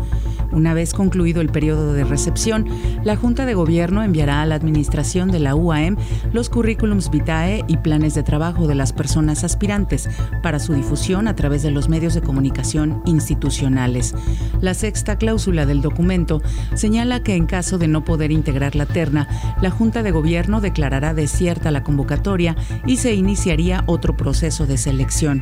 Una 0.51 0.73
vez 0.73 0.93
concluido 0.93 1.41
el 1.41 1.49
periodo 1.49 1.93
de 1.93 2.03
recepción, 2.03 2.67
la 3.03 3.15
Junta 3.15 3.45
de 3.45 3.53
Gobierno 3.53 4.03
enviará 4.03 4.41
a 4.41 4.45
la 4.45 4.55
Administración 4.55 5.31
de 5.31 5.39
la 5.39 5.55
UAM 5.55 5.97
los 6.33 6.49
currículums 6.49 7.09
vitae 7.09 7.63
y 7.67 7.77
planes 7.77 8.15
de 8.15 8.23
trabajo 8.23 8.67
de 8.67 8.75
las 8.75 8.93
personas 8.93 9.43
aspirantes 9.43 10.09
para 10.43 10.59
su 10.59 10.73
difusión 10.73 11.27
a 11.27 11.35
través 11.35 11.63
de 11.63 11.71
los 11.71 11.89
medios 11.89 12.13
de 12.13 12.21
comunicación 12.21 13.01
institucionales. 13.05 14.13
La 14.59 14.73
sexta 14.73 15.17
cláusula 15.17 15.65
del 15.65 15.81
documento 15.81 16.41
señala 16.73 17.23
que 17.23 17.35
en 17.35 17.45
caso 17.45 17.77
de 17.77 17.87
no 17.87 18.03
poder 18.03 18.31
integrar 18.31 18.75
la 18.75 18.85
terna, 18.85 19.27
la 19.61 19.69
Junta 19.69 20.03
de 20.03 20.11
Gobierno 20.11 20.61
declarará 20.61 21.13
desierta 21.13 21.71
la 21.71 21.83
convocatoria 21.83 22.55
y 22.85 22.97
se 22.97 23.13
iniciaría 23.13 23.83
otro 23.87 24.17
proceso 24.17 24.65
de 24.65 24.77
selección. 24.77 25.41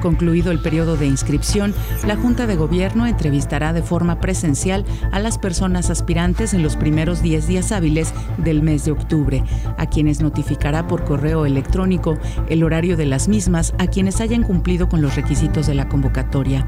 Concluido 0.00 0.50
el 0.50 0.60
periodo 0.60 0.96
de 0.96 1.06
inscripción, 1.06 1.74
la 2.06 2.16
Junta 2.16 2.46
de 2.46 2.56
Gobierno 2.56 3.06
entrevistará 3.06 3.72
de 3.72 3.82
forma 3.82 4.20
presencial 4.20 4.84
a 5.12 5.18
las 5.18 5.38
personas 5.38 5.90
aspirantes 5.90 6.54
en 6.54 6.62
los 6.62 6.76
primeros 6.76 7.22
10 7.22 7.46
días 7.46 7.72
hábiles 7.72 8.14
del 8.38 8.62
mes 8.62 8.84
de 8.84 8.92
octubre, 8.92 9.44
a 9.76 9.86
quienes 9.86 10.20
notificará 10.20 10.86
por 10.86 11.04
correo 11.04 11.44
electrónico 11.44 12.18
el 12.48 12.62
horario 12.62 12.96
de 12.96 13.06
las 13.06 13.28
mismas 13.28 13.74
a 13.78 13.88
quienes 13.88 14.20
hayan 14.20 14.42
cumplido 14.42 14.88
con 14.88 15.02
los 15.02 15.16
requisitos 15.16 15.66
de 15.66 15.74
la 15.74 15.88
convocatoria. 15.88 16.66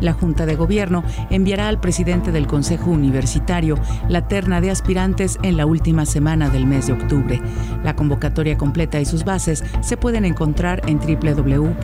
La 0.00 0.12
Junta 0.12 0.46
de 0.46 0.56
Gobierno 0.56 1.04
enviará 1.30 1.68
al 1.68 1.80
presidente 1.80 2.32
del 2.32 2.46
Consejo 2.46 2.90
Universitario 2.90 3.76
la 4.08 4.28
terna 4.28 4.60
de 4.60 4.70
aspirantes 4.70 5.38
en 5.42 5.56
la 5.56 5.66
última 5.66 6.06
semana 6.06 6.48
del 6.50 6.66
mes 6.66 6.86
de 6.86 6.94
octubre. 6.94 7.40
La 7.84 7.96
convocatoria 7.96 8.56
completa 8.58 9.00
y 9.00 9.04
sus 9.04 9.24
bases 9.24 9.64
se 9.80 9.96
pueden 9.96 10.24
encontrar 10.24 10.82
en 10.86 10.98
www.uam.mx. 10.98 11.78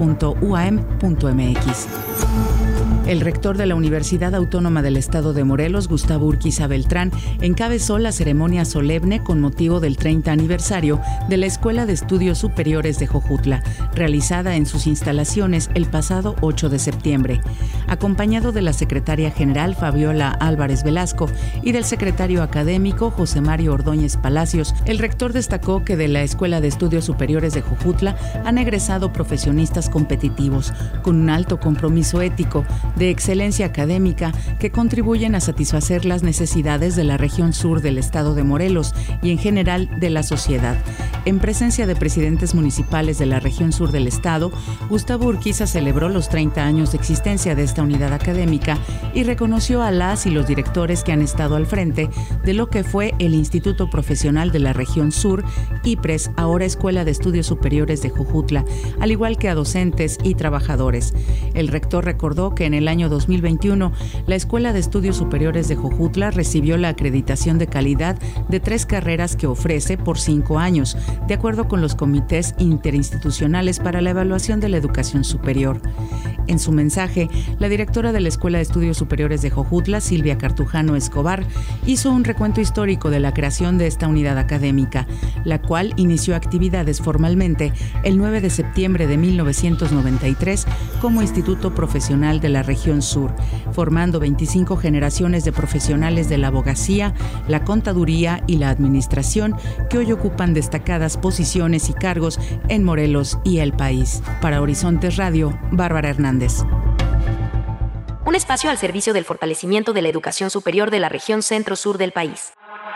El 3.07 3.21
rector 3.21 3.59
de 3.59 3.67
la 3.67 3.75
Universidad 3.75 4.35
Autónoma 4.35 4.81
del 4.81 4.97
Estado 4.97 5.35
de 5.35 5.45
Morelos, 5.45 5.89
Gustavo 5.89 6.27
Urquiza 6.27 6.67
Beltrán, 6.67 7.13
encabezó 7.43 7.99
la 7.99 8.13
ceremonia 8.13 8.65
solemne 8.65 9.23
con 9.23 9.43
motivo 9.43 9.79
del 9.79 9.99
30 9.99 10.33
aniversario 10.33 11.01
de 11.29 11.37
la 11.37 11.45
Escuela 11.45 11.85
de 11.85 11.93
Estudios 11.93 12.39
Superiores 12.39 12.99
de 12.99 13.07
Jojutla, 13.07 13.63
realizada 13.95 14.57
en 14.57 14.65
sus 14.65 14.87
instalaciones 14.87 15.69
el 15.75 15.85
pasado 15.85 16.35
8 16.41 16.71
de 16.71 16.79
septiembre. 16.79 17.41
Acompañado 17.89 18.53
de 18.53 18.63
la 18.63 18.73
secretaria 18.73 19.31
general 19.31 19.75
Fabiola 19.75 20.31
Álvarez 20.31 20.83
Velasco 20.83 21.29
y 21.63 21.73
del 21.73 21.85
secretario 21.85 22.43
académico 22.43 23.11
José 23.11 23.43
Mario 23.43 23.75
Ordóñez 23.75 24.17
Palacios, 24.17 24.75
el 24.87 24.99
rector 24.99 25.35
destacó 25.35 25.85
que 25.85 25.99
de 25.99 26.09
la 26.09 26.23
Escuela 26.23 26.63
de 26.63 26.69
Estudios 26.69 27.05
Superiores 27.05 27.53
de 27.53 27.61
Jojutla 27.61 28.17
han 28.47 28.57
egresado 28.57 29.13
profesionistas 29.13 29.91
competitivos, 29.91 30.73
con 31.03 31.17
un 31.17 31.29
alto 31.29 31.61
compromiso 31.61 32.23
ético, 32.23 32.65
de 32.97 33.11
excelencia 33.11 33.67
académica 33.67 34.33
que 34.59 34.71
contribuyen 34.71 35.35
a 35.35 35.41
satisfacer 35.41 36.05
las 36.05 36.23
necesidades 36.23 36.97
de 36.97 37.05
la 37.05 37.17
región 37.17 37.53
sur 37.53 37.81
del 37.81 37.99
estado 37.99 38.35
de 38.35 38.45
Morelos 38.45 38.95
y 39.23 39.31
en 39.31 39.39
general 39.39 39.89
de 39.99 40.11
la 40.11 40.23
sociedad. 40.23 40.77
En 41.25 41.39
presencia 41.39 41.87
de 41.87 41.97
presidentes 41.97 42.55
municipales 42.55 43.19
de 43.19 43.27
la 43.27 43.41
región 43.41 43.73
sur 43.73 43.93
del 43.93 44.07
estado, 44.07 44.53
Gustavo 44.91 45.27
Urquiza 45.27 45.67
celebró 45.67 46.09
los 46.09 46.29
30 46.29 46.63
años 46.63 46.93
de 46.93 46.99
existencia 46.99 47.55
de 47.55 47.63
esta 47.63 47.83
unidad 47.83 48.13
académica 48.13 48.79
y 49.15 49.23
reconoció 49.23 49.83
a 49.83 49.91
las 49.91 50.27
y 50.27 50.31
los 50.31 50.47
directores 50.47 51.03
que 51.03 51.13
han 51.13 51.23
estado 51.23 51.57
al 51.57 51.67
frente 51.67 52.11
de 52.45 52.55
lo 52.55 52.69
que 52.69 52.85
fue 52.85 53.15
el 53.19 53.35
Instituto 53.35 53.89
Profesional 53.89 54.53
de 54.53 54.59
la 54.59 54.73
Región 54.73 55.13
Sur, 55.13 55.45
IPRES, 55.83 56.31
ahora 56.37 56.65
Escuela 56.67 57.05
de 57.05 57.11
Estudios 57.11 57.47
Superiores 57.47 58.03
de 58.03 58.11
Jujutla, 58.11 58.65
al 59.01 59.11
igual 59.11 59.39
que 59.39 59.49
a 59.49 59.55
docentes 59.55 60.19
y 60.23 60.35
trabajadores. 60.35 61.15
El 61.55 61.69
rector 61.69 62.05
recordó 62.05 62.55
que 62.55 62.67
en 62.67 62.75
el 62.75 62.84
el 62.85 62.89
año 62.89 63.09
2021, 63.09 63.93
la 64.27 64.35
Escuela 64.35 64.75
de 64.75 64.79
Estudios 64.79 65.17
Superiores 65.17 65.69
de 65.69 65.75
Jojutla 65.77 66.31
recibió 66.31 66.77
la 66.77 66.91
acreditación 66.91 67.57
de 67.57 67.67
calidad 67.67 68.19
de 68.51 68.61
tres 68.61 68.85
carreras 68.85 69.37
que 69.37 69.47
ofrece 69.47 69.97
por 69.97 70.19
cinco 70.19 70.59
años, 70.59 70.95
de 71.27 71.33
acuerdo 71.33 71.67
con 71.67 71.81
los 71.81 71.95
comités 71.95 72.55
interinstitucionales 72.59 73.81
para 73.81 74.03
la 74.03 74.11
evaluación 74.11 74.61
de 74.61 74.69
la 74.69 74.77
educación 74.77 75.25
superior. 75.25 75.81
En 76.47 76.59
su 76.59 76.73
mensaje, 76.73 77.31
la 77.59 77.71
directora 77.71 78.13
de 78.13 78.21
la 78.21 78.29
Escuela 78.29 78.59
de 78.59 78.63
Estudios 78.65 78.99
Superiores 78.99 79.41
de 79.41 79.49
Jojutla, 79.49 80.03
Silvia 80.03 80.37
Cartujano 80.37 80.95
Escobar, 80.95 81.43
hizo 81.87 82.13
un 82.13 82.23
recuento 82.23 82.61
histórico 82.61 83.09
de 83.09 83.19
la 83.19 83.33
creación 83.33 83.79
de 83.79 83.87
esta 83.87 84.09
unidad 84.09 84.37
académica, 84.37 85.07
la 85.45 85.63
cual 85.63 85.95
inició 85.97 86.37
actividades 86.37 87.01
formalmente 87.01 87.73
el 88.03 88.19
9 88.19 88.43
de 88.43 88.51
septiembre 88.51 89.07
de 89.07 89.17
1993 89.17 90.67
como 91.01 91.23
Instituto 91.23 91.75
Profesional 91.75 92.41
de 92.41 92.51
la 92.51 92.63
Región 92.63 92.74
Sur, 92.77 93.35
formando 93.73 94.21
25 94.21 94.77
generaciones 94.77 95.45
de 95.45 95.53
profesionales 95.53 96.29
de 96.29 96.39
la 96.39 96.49
abogacía, 96.49 97.15
la 97.49 97.65
contaduría 97.65 98.43
y 98.47 98.57
la 98.57 98.71
administración 98.71 99.57
que 99.89 99.99
hoy 99.99 100.13
ocupan 100.13 100.55
destacadas 100.55 101.17
posiciones 101.17 101.89
y 101.89 101.95
cargos 101.95 102.39
en 102.69 102.85
Morelos 102.85 103.39
y 103.45 103.59
el 103.59 103.73
país. 103.73 104.23
Para 104.41 104.61
Horizontes 104.61 105.17
Radio, 105.17 105.59
Bárbara 105.71 106.11
Hernández. 106.11 106.65
Un 108.27 108.35
espacio 108.35 108.71
al 108.71 108.79
servicio 108.79 109.13
del 109.13 109.25
fortalecimiento 109.25 109.93
de 109.93 110.03
la 110.03 110.09
educación 110.09 110.51
superior 110.51 110.91
de 110.91 110.99
la 110.99 111.09
región 111.09 111.43
centro-sur 111.43 111.99
del 111.99 112.13
país. 112.13 112.53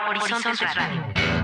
Horizontes 0.09 0.59
Radio. 0.75 1.38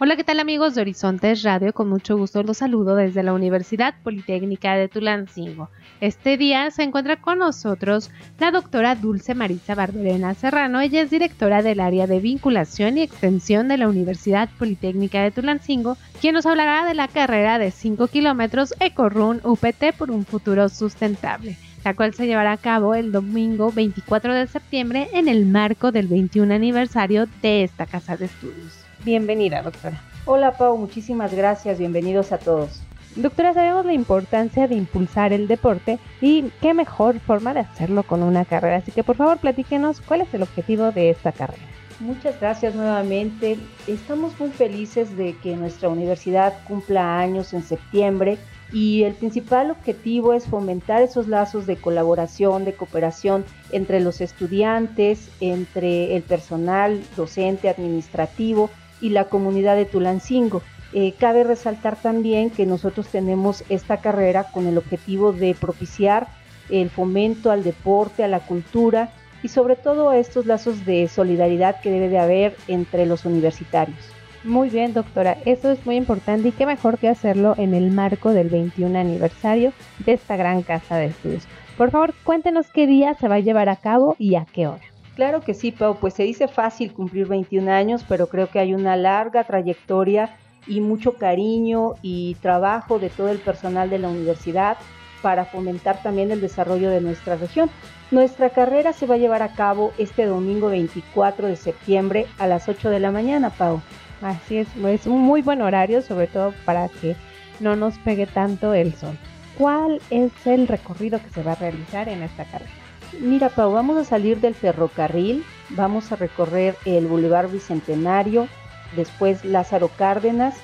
Hola, 0.00 0.16
¿qué 0.16 0.24
tal 0.24 0.40
amigos 0.40 0.74
de 0.74 0.80
Horizontes 0.80 1.42
Radio? 1.42 1.74
Con 1.74 1.90
mucho 1.90 2.16
gusto 2.16 2.42
los 2.42 2.56
saludo 2.56 2.96
desde 2.96 3.22
la 3.22 3.34
Universidad 3.34 3.94
Politécnica 4.02 4.74
de 4.74 4.88
Tulancingo. 4.88 5.68
Este 6.00 6.38
día 6.38 6.70
se 6.70 6.82
encuentra 6.82 7.20
con 7.20 7.38
nosotros 7.38 8.10
la 8.40 8.50
doctora 8.50 8.94
Dulce 8.94 9.34
Marisa 9.34 9.74
Barberena 9.74 10.32
Serrano. 10.32 10.80
Ella 10.80 11.02
es 11.02 11.10
directora 11.10 11.62
del 11.62 11.78
área 11.78 12.06
de 12.06 12.20
vinculación 12.20 12.96
y 12.96 13.02
extensión 13.02 13.68
de 13.68 13.76
la 13.76 13.86
Universidad 13.86 14.48
Politécnica 14.58 15.22
de 15.22 15.30
Tulancingo, 15.30 15.98
quien 16.22 16.34
nos 16.34 16.46
hablará 16.46 16.86
de 16.86 16.94
la 16.94 17.06
carrera 17.06 17.58
de 17.58 17.70
5 17.70 18.08
kilómetros 18.08 18.74
EcoRun 18.80 19.42
UPT 19.44 19.92
por 19.96 20.10
un 20.10 20.24
futuro 20.24 20.70
sustentable 20.70 21.58
la 21.84 21.94
cual 21.94 22.14
se 22.14 22.26
llevará 22.26 22.52
a 22.52 22.58
cabo 22.58 22.94
el 22.94 23.10
domingo 23.10 23.72
24 23.72 24.34
de 24.34 24.46
septiembre 24.46 25.08
en 25.12 25.26
el 25.26 25.46
marco 25.46 25.90
del 25.90 26.06
21 26.06 26.54
aniversario 26.54 27.26
de 27.42 27.64
esta 27.64 27.86
casa 27.86 28.16
de 28.16 28.26
estudios. 28.26 28.81
Bienvenida, 29.04 29.62
doctora. 29.62 30.00
Hola, 30.26 30.52
Pau, 30.52 30.78
muchísimas 30.78 31.34
gracias, 31.34 31.78
bienvenidos 31.78 32.30
a 32.30 32.38
todos. 32.38 32.80
Doctora, 33.16 33.52
sabemos 33.52 33.84
la 33.84 33.94
importancia 33.94 34.68
de 34.68 34.76
impulsar 34.76 35.32
el 35.32 35.48
deporte 35.48 35.98
y 36.20 36.50
qué 36.60 36.72
mejor 36.72 37.18
forma 37.18 37.52
de 37.52 37.60
hacerlo 37.60 38.04
con 38.04 38.22
una 38.22 38.44
carrera, 38.44 38.76
así 38.76 38.92
que 38.92 39.02
por 39.02 39.16
favor 39.16 39.38
platíquenos 39.38 40.00
cuál 40.00 40.20
es 40.20 40.32
el 40.32 40.42
objetivo 40.42 40.92
de 40.92 41.10
esta 41.10 41.32
carrera. 41.32 41.62
Muchas 41.98 42.40
gracias 42.40 42.76
nuevamente. 42.76 43.58
Estamos 43.88 44.38
muy 44.38 44.50
felices 44.50 45.16
de 45.16 45.36
que 45.42 45.56
nuestra 45.56 45.88
universidad 45.88 46.54
cumpla 46.66 47.18
años 47.18 47.52
en 47.54 47.64
septiembre 47.64 48.38
y 48.72 49.02
el 49.02 49.14
principal 49.14 49.72
objetivo 49.72 50.32
es 50.32 50.46
fomentar 50.46 51.02
esos 51.02 51.26
lazos 51.26 51.66
de 51.66 51.76
colaboración, 51.76 52.64
de 52.64 52.74
cooperación 52.74 53.44
entre 53.72 54.00
los 54.00 54.20
estudiantes, 54.20 55.28
entre 55.40 56.16
el 56.16 56.22
personal 56.22 57.02
docente, 57.16 57.68
administrativo 57.68 58.70
y 59.02 59.10
la 59.10 59.24
comunidad 59.24 59.76
de 59.76 59.84
Tulancingo. 59.84 60.62
Eh, 60.94 61.12
cabe 61.18 61.44
resaltar 61.44 61.96
también 61.96 62.50
que 62.50 62.64
nosotros 62.64 63.08
tenemos 63.08 63.64
esta 63.68 63.98
carrera 63.98 64.44
con 64.44 64.66
el 64.66 64.78
objetivo 64.78 65.32
de 65.32 65.54
propiciar 65.54 66.28
el 66.70 66.88
fomento 66.88 67.50
al 67.50 67.64
deporte, 67.64 68.24
a 68.24 68.28
la 68.28 68.40
cultura 68.40 69.10
y 69.42 69.48
sobre 69.48 69.76
todo 69.76 70.12
estos 70.12 70.46
lazos 70.46 70.86
de 70.86 71.08
solidaridad 71.08 71.80
que 71.80 71.90
debe 71.90 72.08
de 72.08 72.18
haber 72.18 72.56
entre 72.68 73.06
los 73.06 73.24
universitarios. 73.24 73.98
Muy 74.44 74.70
bien, 74.70 74.92
doctora, 74.92 75.38
eso 75.44 75.70
es 75.70 75.84
muy 75.86 75.96
importante 75.96 76.48
y 76.48 76.52
qué 76.52 76.66
mejor 76.66 76.98
que 76.98 77.08
hacerlo 77.08 77.54
en 77.58 77.74
el 77.74 77.90
marco 77.90 78.32
del 78.32 78.48
21 78.48 78.98
aniversario 78.98 79.72
de 80.04 80.14
esta 80.14 80.36
gran 80.36 80.62
casa 80.62 80.96
de 80.96 81.06
estudios. 81.06 81.46
Por 81.76 81.90
favor, 81.90 82.12
cuéntenos 82.24 82.66
qué 82.72 82.86
día 82.86 83.14
se 83.14 83.28
va 83.28 83.36
a 83.36 83.40
llevar 83.40 83.68
a 83.68 83.76
cabo 83.76 84.16
y 84.18 84.34
a 84.34 84.44
qué 84.44 84.66
hora. 84.66 84.91
Claro 85.14 85.42
que 85.42 85.52
sí, 85.52 85.72
Pau, 85.72 85.96
pues 86.00 86.14
se 86.14 86.22
dice 86.22 86.48
fácil 86.48 86.92
cumplir 86.92 87.26
21 87.26 87.70
años, 87.70 88.04
pero 88.08 88.28
creo 88.28 88.48
que 88.48 88.58
hay 88.58 88.74
una 88.74 88.96
larga 88.96 89.44
trayectoria 89.44 90.36
y 90.66 90.80
mucho 90.80 91.14
cariño 91.14 91.94
y 92.00 92.34
trabajo 92.36 92.98
de 92.98 93.10
todo 93.10 93.28
el 93.28 93.38
personal 93.38 93.90
de 93.90 93.98
la 93.98 94.08
universidad 94.08 94.78
para 95.20 95.44
fomentar 95.44 96.02
también 96.02 96.30
el 96.30 96.40
desarrollo 96.40 96.90
de 96.90 97.00
nuestra 97.00 97.36
región. 97.36 97.70
Nuestra 98.10 98.50
carrera 98.50 98.92
se 98.92 99.06
va 99.06 99.16
a 99.16 99.18
llevar 99.18 99.42
a 99.42 99.54
cabo 99.54 99.92
este 99.98 100.24
domingo 100.24 100.68
24 100.68 101.46
de 101.46 101.56
septiembre 101.56 102.26
a 102.38 102.46
las 102.46 102.68
8 102.68 102.90
de 102.90 103.00
la 103.00 103.10
mañana, 103.10 103.50
Pau. 103.50 103.80
Así 104.22 104.58
es, 104.58 104.68
es 104.76 105.06
un 105.06 105.20
muy 105.20 105.42
buen 105.42 105.62
horario, 105.62 106.00
sobre 106.00 106.26
todo 106.26 106.54
para 106.64 106.88
que 106.88 107.16
no 107.60 107.76
nos 107.76 107.98
pegue 107.98 108.26
tanto 108.26 108.72
el 108.72 108.94
sol. 108.94 109.18
¿Cuál 109.58 110.00
es 110.10 110.32
el 110.46 110.68
recorrido 110.68 111.20
que 111.20 111.30
se 111.30 111.42
va 111.42 111.52
a 111.52 111.56
realizar 111.56 112.08
en 112.08 112.22
esta 112.22 112.44
carrera? 112.44 112.81
Mira, 113.20 113.50
Pau, 113.50 113.72
vamos 113.72 113.98
a 113.98 114.04
salir 114.04 114.40
del 114.40 114.54
ferrocarril, 114.54 115.44
vamos 115.70 116.12
a 116.12 116.16
recorrer 116.16 116.76
el 116.86 117.06
Boulevard 117.06 117.50
Bicentenario, 117.50 118.48
después 118.96 119.44
Lázaro 119.44 119.88
Cárdenas, 119.88 120.56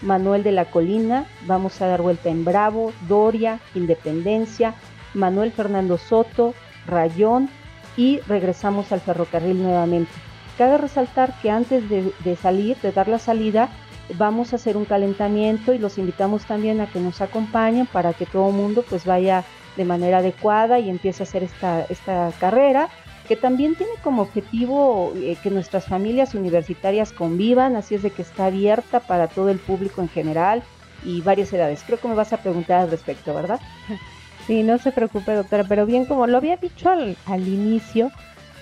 Manuel 0.00 0.42
de 0.42 0.52
la 0.52 0.64
Colina, 0.64 1.26
vamos 1.46 1.80
a 1.82 1.86
dar 1.86 2.00
vuelta 2.00 2.30
en 2.30 2.44
Bravo, 2.44 2.92
Doria, 3.06 3.60
Independencia, 3.74 4.74
Manuel 5.12 5.52
Fernando 5.52 5.98
Soto, 5.98 6.54
Rayón 6.86 7.50
y 7.98 8.20
regresamos 8.20 8.92
al 8.92 9.00
ferrocarril 9.00 9.62
nuevamente. 9.62 10.12
Cabe 10.56 10.78
resaltar 10.78 11.34
que 11.42 11.50
antes 11.50 11.84
de, 11.88 12.36
salir, 12.36 12.78
de 12.78 12.92
dar 12.92 13.08
la 13.08 13.18
salida, 13.18 13.68
vamos 14.16 14.52
a 14.52 14.56
hacer 14.56 14.78
un 14.78 14.86
calentamiento 14.86 15.74
y 15.74 15.78
los 15.78 15.98
invitamos 15.98 16.46
también 16.46 16.80
a 16.80 16.86
que 16.86 17.00
nos 17.00 17.20
acompañen 17.20 17.86
para 17.86 18.14
que 18.14 18.26
todo 18.26 18.48
el 18.48 18.54
mundo 18.54 18.84
pues 18.88 19.04
vaya 19.04 19.44
de 19.76 19.84
manera 19.84 20.18
adecuada 20.18 20.78
y 20.78 20.90
empiece 20.90 21.22
a 21.22 21.24
hacer 21.24 21.42
esta, 21.42 21.86
esta 21.88 22.32
carrera 22.38 22.88
que 23.30 23.36
también 23.36 23.76
tiene 23.76 23.92
como 24.02 24.22
objetivo 24.22 25.12
eh, 25.14 25.36
que 25.40 25.50
nuestras 25.50 25.84
familias 25.84 26.34
universitarias 26.34 27.12
convivan, 27.12 27.76
así 27.76 27.94
es 27.94 28.02
de 28.02 28.10
que 28.10 28.22
está 28.22 28.46
abierta 28.46 28.98
para 28.98 29.28
todo 29.28 29.50
el 29.50 29.60
público 29.60 30.00
en 30.00 30.08
general 30.08 30.64
y 31.04 31.20
varias 31.20 31.52
edades. 31.52 31.84
Creo 31.86 32.00
que 32.00 32.08
me 32.08 32.14
vas 32.14 32.32
a 32.32 32.38
preguntar 32.38 32.80
al 32.80 32.90
respecto, 32.90 33.32
¿verdad? 33.32 33.60
Sí, 34.46 34.64
no 34.64 34.78
se 34.78 34.90
preocupe, 34.90 35.32
doctora, 35.32 35.62
pero 35.68 35.86
bien, 35.86 36.06
como 36.06 36.26
lo 36.26 36.38
había 36.38 36.56
dicho 36.56 36.88
al, 36.90 37.16
al 37.26 37.46
inicio, 37.46 38.10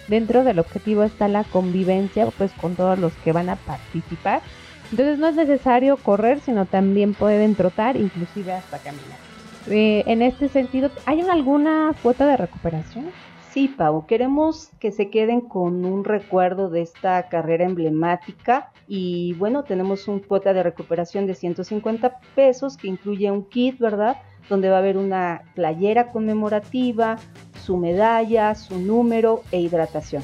dentro 0.08 0.44
del 0.44 0.58
objetivo 0.58 1.02
está 1.02 1.28
la 1.28 1.44
convivencia, 1.44 2.26
pues 2.36 2.52
con 2.60 2.74
todos 2.74 2.98
los 2.98 3.14
que 3.24 3.32
van 3.32 3.48
a 3.48 3.56
participar. 3.56 4.42
Entonces 4.90 5.18
no 5.18 5.28
es 5.28 5.36
necesario 5.36 5.96
correr, 5.96 6.40
sino 6.40 6.66
también 6.66 7.14
pueden 7.14 7.54
trotar, 7.54 7.96
inclusive 7.96 8.52
hasta 8.52 8.78
caminar. 8.78 9.27
Eh, 9.70 10.04
en 10.06 10.22
este 10.22 10.48
sentido, 10.48 10.90
¿hay 11.04 11.20
alguna 11.20 11.94
cuota 12.02 12.26
de 12.26 12.36
recuperación? 12.36 13.06
Sí, 13.50 13.68
Pau, 13.68 14.06
queremos 14.06 14.70
que 14.78 14.92
se 14.92 15.10
queden 15.10 15.40
con 15.40 15.84
un 15.84 16.04
recuerdo 16.04 16.70
de 16.70 16.82
esta 16.82 17.28
carrera 17.28 17.64
emblemática 17.64 18.70
y 18.86 19.32
bueno, 19.34 19.64
tenemos 19.64 20.06
un 20.06 20.20
cuota 20.20 20.52
de 20.52 20.62
recuperación 20.62 21.26
de 21.26 21.34
150 21.34 22.20
pesos 22.34 22.76
que 22.76 22.88
incluye 22.88 23.30
un 23.30 23.44
kit, 23.44 23.78
¿verdad? 23.78 24.18
Donde 24.48 24.68
va 24.68 24.76
a 24.76 24.78
haber 24.78 24.96
una 24.96 25.42
playera 25.54 26.12
conmemorativa, 26.12 27.16
su 27.64 27.76
medalla, 27.76 28.54
su 28.54 28.78
número 28.78 29.42
e 29.50 29.60
hidratación. 29.60 30.22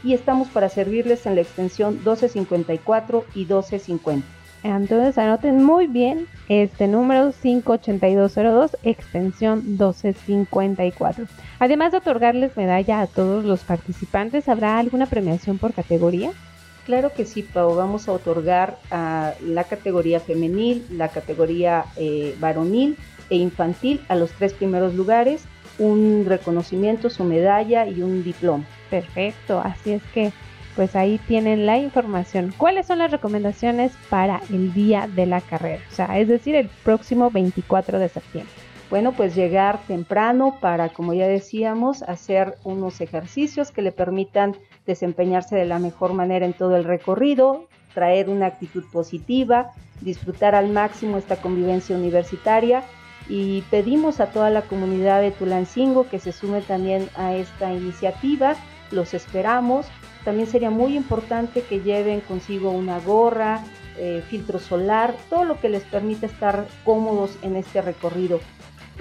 y 0.02 0.14
estamos 0.14 0.48
para 0.48 0.68
servirles 0.68 1.26
en 1.26 1.36
la 1.36 1.42
extensión 1.42 1.94
1254 1.96 3.24
y 3.34 3.40
1250. 3.40 4.26
Entonces 4.62 5.18
anoten 5.18 5.64
muy 5.64 5.88
bien 5.88 6.28
este 6.48 6.86
número 6.86 7.32
58202, 7.32 8.76
extensión 8.84 9.62
1254. 9.66 11.24
Además 11.58 11.92
de 11.92 11.98
otorgarles 11.98 12.56
medalla 12.56 13.00
a 13.00 13.06
todos 13.06 13.44
los 13.44 13.60
participantes, 13.60 14.48
¿habrá 14.48 14.78
alguna 14.78 15.06
premiación 15.06 15.58
por 15.58 15.72
categoría? 15.72 16.30
Claro 16.86 17.12
que 17.12 17.24
sí, 17.24 17.42
Pau. 17.42 17.74
Vamos 17.74 18.08
a 18.08 18.12
otorgar 18.12 18.78
a 18.90 19.34
la 19.44 19.64
categoría 19.64 20.20
femenil, 20.20 20.84
la 20.90 21.08
categoría 21.08 21.84
eh, 21.96 22.36
varonil 22.40 22.96
e 23.30 23.36
infantil 23.36 24.00
a 24.08 24.16
los 24.16 24.30
tres 24.32 24.52
primeros 24.52 24.94
lugares, 24.94 25.44
un 25.78 26.24
reconocimiento, 26.26 27.08
su 27.08 27.24
medalla 27.24 27.86
y 27.86 28.02
un 28.02 28.24
diploma. 28.24 28.64
Perfecto, 28.90 29.60
así 29.60 29.92
es 29.92 30.02
que 30.12 30.32
pues 30.76 30.96
ahí 30.96 31.18
tienen 31.26 31.66
la 31.66 31.78
información. 31.78 32.52
¿Cuáles 32.56 32.86
son 32.86 32.98
las 32.98 33.10
recomendaciones 33.10 33.92
para 34.08 34.40
el 34.50 34.72
día 34.72 35.08
de 35.14 35.26
la 35.26 35.40
carrera? 35.40 35.82
O 35.90 35.94
sea, 35.94 36.18
es 36.18 36.28
decir, 36.28 36.54
el 36.54 36.68
próximo 36.82 37.30
24 37.30 37.98
de 37.98 38.08
septiembre. 38.08 38.52
Bueno, 38.90 39.12
pues 39.12 39.34
llegar 39.34 39.80
temprano 39.86 40.58
para, 40.60 40.90
como 40.90 41.14
ya 41.14 41.26
decíamos, 41.26 42.02
hacer 42.02 42.56
unos 42.62 43.00
ejercicios 43.00 43.70
que 43.70 43.80
le 43.80 43.90
permitan 43.90 44.54
desempeñarse 44.86 45.56
de 45.56 45.64
la 45.64 45.78
mejor 45.78 46.12
manera 46.12 46.44
en 46.44 46.52
todo 46.52 46.76
el 46.76 46.84
recorrido, 46.84 47.68
traer 47.94 48.28
una 48.28 48.46
actitud 48.46 48.84
positiva, 48.92 49.70
disfrutar 50.02 50.54
al 50.54 50.68
máximo 50.68 51.16
esta 51.16 51.36
convivencia 51.36 51.96
universitaria 51.96 52.82
y 53.28 53.62
pedimos 53.70 54.20
a 54.20 54.26
toda 54.26 54.50
la 54.50 54.62
comunidad 54.62 55.22
de 55.22 55.30
Tulancingo 55.30 56.08
que 56.08 56.18
se 56.18 56.32
sume 56.32 56.60
también 56.60 57.08
a 57.16 57.34
esta 57.34 57.72
iniciativa. 57.72 58.56
Los 58.90 59.14
esperamos 59.14 59.86
también 60.24 60.48
sería 60.48 60.70
muy 60.70 60.96
importante 60.96 61.62
que 61.62 61.80
lleven 61.80 62.20
consigo 62.20 62.70
una 62.70 62.98
gorra, 63.00 63.62
eh, 63.98 64.22
filtro 64.28 64.58
solar, 64.58 65.14
todo 65.28 65.44
lo 65.44 65.60
que 65.60 65.68
les 65.68 65.82
permita 65.82 66.26
estar 66.26 66.66
cómodos 66.84 67.36
en 67.42 67.56
este 67.56 67.82
recorrido. 67.82 68.40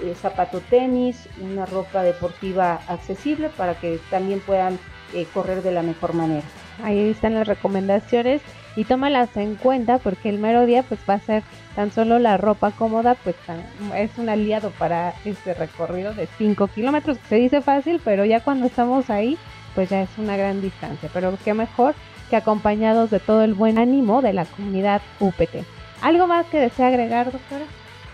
Eh, 0.02 0.14
zapato 0.14 0.60
tenis, 0.60 1.28
una 1.40 1.66
ropa 1.66 2.02
deportiva 2.02 2.80
accesible 2.88 3.50
para 3.50 3.74
que 3.74 4.00
también 4.10 4.40
puedan 4.40 4.78
eh, 5.14 5.26
correr 5.32 5.62
de 5.62 5.72
la 5.72 5.82
mejor 5.82 6.14
manera. 6.14 6.44
Ahí 6.82 7.10
están 7.10 7.34
las 7.34 7.46
recomendaciones 7.46 8.42
y 8.74 8.84
tómalas 8.84 9.36
en 9.36 9.54
cuenta 9.56 9.98
porque 9.98 10.28
el 10.28 10.38
mero 10.38 10.66
día 10.66 10.82
pues 10.82 10.98
va 11.08 11.14
a 11.14 11.20
ser 11.20 11.42
tan 11.74 11.92
solo 11.92 12.18
la 12.18 12.36
ropa 12.38 12.70
cómoda 12.70 13.16
pues 13.22 13.36
es 13.96 14.16
un 14.16 14.30
aliado 14.30 14.70
para 14.70 15.14
este 15.26 15.52
recorrido 15.52 16.14
de 16.14 16.26
5 16.38 16.68
kilómetros 16.68 17.18
se 17.28 17.36
dice 17.36 17.60
fácil 17.60 18.00
pero 18.02 18.24
ya 18.24 18.40
cuando 18.40 18.66
estamos 18.66 19.10
ahí 19.10 19.36
pues 19.74 19.90
ya 19.90 20.02
es 20.02 20.10
una 20.18 20.36
gran 20.36 20.60
distancia. 20.60 21.08
Pero 21.12 21.36
qué 21.44 21.54
mejor 21.54 21.94
que 22.30 22.36
acompañados 22.36 23.10
de 23.10 23.20
todo 23.20 23.42
el 23.42 23.54
buen 23.54 23.78
ánimo 23.78 24.22
de 24.22 24.32
la 24.32 24.44
comunidad 24.44 25.02
UPT. 25.20 25.64
¿Algo 26.00 26.26
más 26.26 26.46
que 26.46 26.58
desea 26.58 26.88
agregar, 26.88 27.30
doctora? 27.30 27.64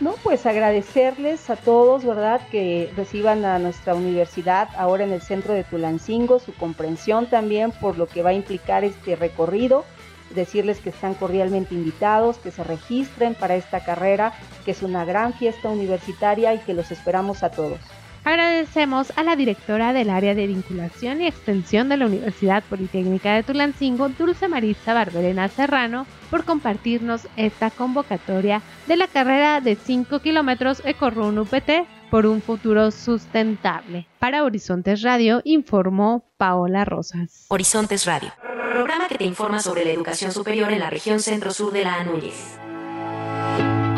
No, 0.00 0.12
pues 0.22 0.46
agradecerles 0.46 1.50
a 1.50 1.56
todos, 1.56 2.04
¿verdad?, 2.04 2.40
que 2.52 2.92
reciban 2.96 3.44
a 3.44 3.58
nuestra 3.58 3.94
universidad 3.94 4.68
ahora 4.76 5.02
en 5.02 5.12
el 5.12 5.22
centro 5.22 5.54
de 5.54 5.64
Tulancingo, 5.64 6.38
su 6.38 6.54
comprensión 6.54 7.26
también 7.26 7.72
por 7.72 7.98
lo 7.98 8.06
que 8.06 8.22
va 8.22 8.30
a 8.30 8.34
implicar 8.34 8.84
este 8.84 9.16
recorrido, 9.16 9.84
decirles 10.30 10.78
que 10.78 10.90
están 10.90 11.14
cordialmente 11.14 11.74
invitados, 11.74 12.38
que 12.38 12.52
se 12.52 12.62
registren 12.62 13.34
para 13.34 13.56
esta 13.56 13.80
carrera, 13.80 14.34
que 14.64 14.70
es 14.70 14.82
una 14.82 15.04
gran 15.04 15.32
fiesta 15.32 15.68
universitaria 15.68 16.54
y 16.54 16.58
que 16.58 16.74
los 16.74 16.92
esperamos 16.92 17.42
a 17.42 17.50
todos. 17.50 17.80
Agradecemos 18.28 19.10
a 19.16 19.22
la 19.22 19.36
directora 19.36 19.94
del 19.94 20.10
área 20.10 20.34
de 20.34 20.46
vinculación 20.46 21.22
y 21.22 21.26
extensión 21.26 21.88
de 21.88 21.96
la 21.96 22.04
Universidad 22.04 22.62
Politécnica 22.62 23.32
de 23.32 23.42
Tulancingo, 23.42 24.10
Dulce 24.10 24.48
Marisa 24.48 24.92
Barberena 24.92 25.48
Serrano, 25.48 26.06
por 26.30 26.44
compartirnos 26.44 27.26
esta 27.38 27.70
convocatoria 27.70 28.60
de 28.86 28.96
la 28.98 29.06
carrera 29.06 29.62
de 29.62 29.76
5 29.76 30.20
kilómetros 30.20 30.82
Ecorrun 30.84 31.38
UPT 31.38 31.88
por 32.10 32.26
un 32.26 32.42
futuro 32.42 32.90
sustentable. 32.90 34.06
Para 34.18 34.44
Horizontes 34.44 35.00
Radio 35.00 35.40
informó 35.44 36.26
Paola 36.36 36.84
Rosas. 36.84 37.46
Horizontes 37.48 38.04
Radio, 38.04 38.30
programa 38.74 39.08
que 39.08 39.16
te 39.16 39.24
informa 39.24 39.58
sobre 39.60 39.86
la 39.86 39.92
educación 39.92 40.32
superior 40.32 40.70
en 40.70 40.80
la 40.80 40.90
región 40.90 41.20
centro-sur 41.20 41.72
de 41.72 41.82
la 41.82 41.94
Anúñez. 41.94 42.58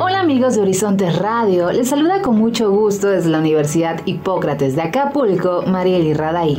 Hola 0.02 0.20
amigos 0.20 0.54
de 0.54 0.62
Horizontes 0.62 1.18
Radio, 1.18 1.70
les 1.72 1.90
saluda 1.90 2.22
con 2.22 2.38
mucho 2.38 2.70
gusto 2.70 3.08
desde 3.08 3.28
la 3.28 3.38
Universidad 3.38 4.00
Hipócrates 4.06 4.74
de 4.74 4.80
Acapulco, 4.80 5.64
Marieli 5.66 6.14
Raday. 6.14 6.56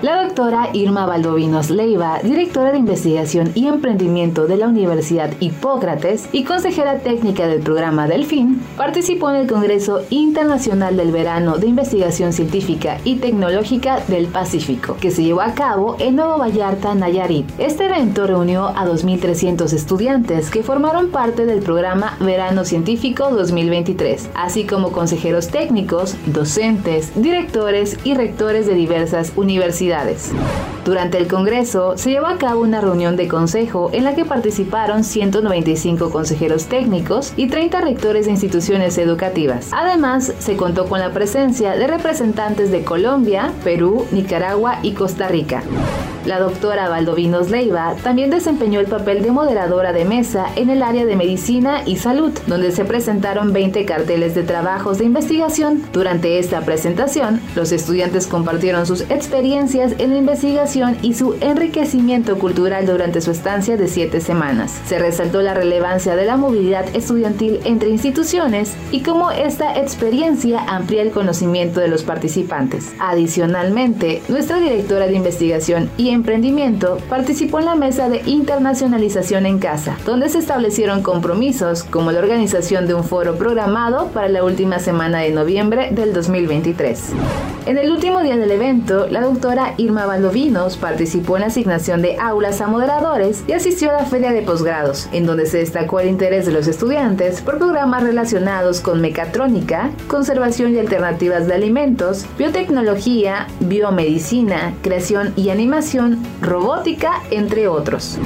La 0.00 0.22
doctora 0.22 0.70
Irma 0.72 1.06
Valdovinos 1.06 1.70
Leiva, 1.70 2.20
directora 2.22 2.70
de 2.70 2.78
investigación 2.78 3.50
y 3.54 3.66
emprendimiento 3.66 4.46
de 4.46 4.56
la 4.56 4.68
Universidad 4.68 5.32
Hipócrates 5.40 6.28
y 6.32 6.44
consejera 6.44 7.00
técnica 7.00 7.48
del 7.48 7.60
programa 7.60 8.06
Delfín, 8.06 8.62
participó 8.76 9.30
en 9.30 9.36
el 9.36 9.48
Congreso 9.48 10.02
Internacional 10.08 10.96
del 10.96 11.10
Verano 11.10 11.58
de 11.58 11.66
Investigación 11.66 12.32
Científica 12.32 12.98
y 13.04 13.16
Tecnológica 13.16 13.98
del 14.06 14.28
Pacífico, 14.28 14.96
que 15.00 15.10
se 15.10 15.24
llevó 15.24 15.40
a 15.40 15.54
cabo 15.54 15.96
en 15.98 16.14
Nuevo 16.14 16.38
Vallarta, 16.38 16.94
Nayarit. 16.94 17.50
Este 17.58 17.86
evento 17.86 18.26
reunió 18.26 18.68
a 18.68 18.86
2.300 18.86 19.72
estudiantes 19.72 20.48
que 20.50 20.62
formaron 20.62 21.10
parte 21.10 21.44
del 21.44 21.58
programa 21.58 22.16
Verano 22.20 22.64
Científico 22.64 22.77
2023, 22.84 24.30
así 24.34 24.64
como 24.64 24.92
consejeros 24.92 25.48
técnicos, 25.48 26.14
docentes, 26.26 27.12
directores 27.14 27.98
y 28.04 28.14
rectores 28.14 28.66
de 28.66 28.74
diversas 28.74 29.32
universidades 29.36 30.32
durante 30.88 31.18
el 31.18 31.28
Congreso 31.28 31.98
se 31.98 32.08
llevó 32.08 32.28
a 32.28 32.38
cabo 32.38 32.62
una 32.62 32.80
reunión 32.80 33.14
de 33.14 33.28
consejo 33.28 33.90
en 33.92 34.04
la 34.04 34.14
que 34.14 34.24
participaron 34.24 35.04
195 35.04 36.10
consejeros 36.10 36.64
técnicos 36.64 37.34
y 37.36 37.48
30 37.48 37.82
rectores 37.82 38.24
de 38.24 38.32
instituciones 38.32 38.96
educativas. 38.96 39.68
Además, 39.72 40.32
se 40.38 40.56
contó 40.56 40.86
con 40.86 41.00
la 41.00 41.12
presencia 41.12 41.72
de 41.72 41.86
representantes 41.86 42.70
de 42.70 42.84
Colombia, 42.84 43.52
Perú, 43.64 44.06
Nicaragua 44.12 44.78
y 44.82 44.92
Costa 44.92 45.28
Rica. 45.28 45.62
La 46.24 46.40
doctora 46.40 46.88
Valdovinos 46.88 47.50
Leiva 47.50 47.94
también 48.02 48.30
desempeñó 48.30 48.80
el 48.80 48.86
papel 48.86 49.22
de 49.22 49.30
moderadora 49.30 49.92
de 49.92 50.04
mesa 50.04 50.46
en 50.56 50.68
el 50.68 50.82
área 50.82 51.06
de 51.06 51.16
medicina 51.16 51.82
y 51.86 51.96
salud, 51.96 52.32
donde 52.46 52.67
se 52.72 52.84
presentaron 52.84 53.52
20 53.52 53.84
carteles 53.84 54.34
de 54.34 54.42
trabajos 54.42 54.98
de 54.98 55.04
investigación. 55.04 55.82
Durante 55.92 56.38
esta 56.38 56.60
presentación, 56.62 57.40
los 57.54 57.72
estudiantes 57.72 58.26
compartieron 58.26 58.86
sus 58.86 59.02
experiencias 59.02 59.94
en 59.98 60.16
investigación 60.16 60.96
y 61.02 61.14
su 61.14 61.36
enriquecimiento 61.40 62.38
cultural 62.38 62.86
durante 62.86 63.20
su 63.20 63.30
estancia 63.30 63.76
de 63.76 63.88
siete 63.88 64.20
semanas. 64.20 64.80
Se 64.86 64.98
resaltó 64.98 65.40
la 65.40 65.54
relevancia 65.54 66.16
de 66.16 66.24
la 66.24 66.36
movilidad 66.36 66.84
estudiantil 66.94 67.60
entre 67.64 67.90
instituciones 67.90 68.74
y 68.90 69.02
cómo 69.02 69.30
esta 69.30 69.78
experiencia 69.78 70.60
amplía 70.60 71.02
el 71.02 71.10
conocimiento 71.10 71.80
de 71.80 71.88
los 71.88 72.02
participantes. 72.02 72.92
Adicionalmente, 72.98 74.22
nuestra 74.28 74.58
directora 74.58 75.06
de 75.06 75.14
investigación 75.14 75.90
y 75.96 76.10
Emprendimiento 76.10 76.98
participó 77.08 77.60
en 77.60 77.66
la 77.66 77.74
mesa 77.74 78.08
de 78.08 78.22
internacionalización 78.26 79.46
en 79.46 79.58
casa, 79.58 79.96
donde 80.04 80.28
se 80.28 80.38
establecieron 80.38 81.02
compromisos 81.02 81.84
como 81.84 82.12
la 82.12 82.18
organización 82.18 82.57
de 82.58 82.92
un 82.92 83.04
foro 83.04 83.36
programado 83.36 84.08
para 84.08 84.28
la 84.28 84.42
última 84.42 84.80
semana 84.80 85.20
de 85.20 85.30
noviembre 85.30 85.90
del 85.92 86.12
2023. 86.12 87.12
En 87.66 87.78
el 87.78 87.92
último 87.92 88.20
día 88.20 88.36
del 88.36 88.50
evento, 88.50 89.06
la 89.08 89.20
doctora 89.20 89.74
Irma 89.76 90.06
Valdovinos 90.06 90.76
participó 90.76 91.36
en 91.36 91.42
la 91.42 91.48
asignación 91.48 92.02
de 92.02 92.16
aulas 92.18 92.60
a 92.60 92.66
moderadores 92.66 93.44
y 93.46 93.52
asistió 93.52 93.90
a 93.90 93.92
la 93.92 94.06
feria 94.06 94.32
de 94.32 94.42
posgrados, 94.42 95.08
en 95.12 95.24
donde 95.24 95.46
se 95.46 95.58
destacó 95.58 96.00
el 96.00 96.08
interés 96.08 96.46
de 96.46 96.52
los 96.52 96.66
estudiantes 96.66 97.42
por 97.42 97.58
programas 97.58 98.02
relacionados 98.02 98.80
con 98.80 99.00
mecatrónica, 99.00 99.90
conservación 100.08 100.74
y 100.74 100.78
alternativas 100.78 101.46
de 101.46 101.54
alimentos, 101.54 102.26
biotecnología, 102.38 103.46
biomedicina, 103.60 104.74
creación 104.82 105.32
y 105.36 105.50
animación 105.50 106.24
robótica, 106.40 107.22
entre 107.30 107.68
otros. 107.68 108.18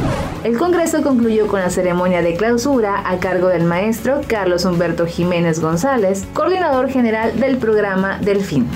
El 0.45 0.57
Congreso 0.57 1.03
concluyó 1.03 1.47
con 1.49 1.61
la 1.61 1.71
ceremonia 1.71 2.23
de 2.23 2.35
clausura 2.35 3.03
a 3.05 3.19
cargo 3.19 3.49
del 3.49 3.65
maestro 3.65 4.12
Carlos 4.21 4.65
Humberto 4.65 5.07
Jiménez 5.07 5.61
González, 5.61 6.27
coordinador 6.35 6.91
general 6.91 7.41
del 7.41 7.57
programa 7.57 8.19
Delfín. 8.19 8.69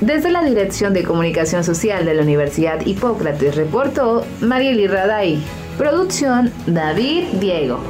Desde 0.00 0.30
la 0.30 0.44
Dirección 0.44 0.92
de 0.92 1.04
Comunicación 1.04 1.64
Social 1.64 2.04
de 2.04 2.14
la 2.14 2.22
Universidad 2.22 2.84
Hipócrates 2.84 3.56
reportó 3.56 4.26
Marieli 4.40 4.86
Raday. 4.86 5.42
Producción 5.78 6.52
David 6.66 7.24
Diego. 7.40 7.80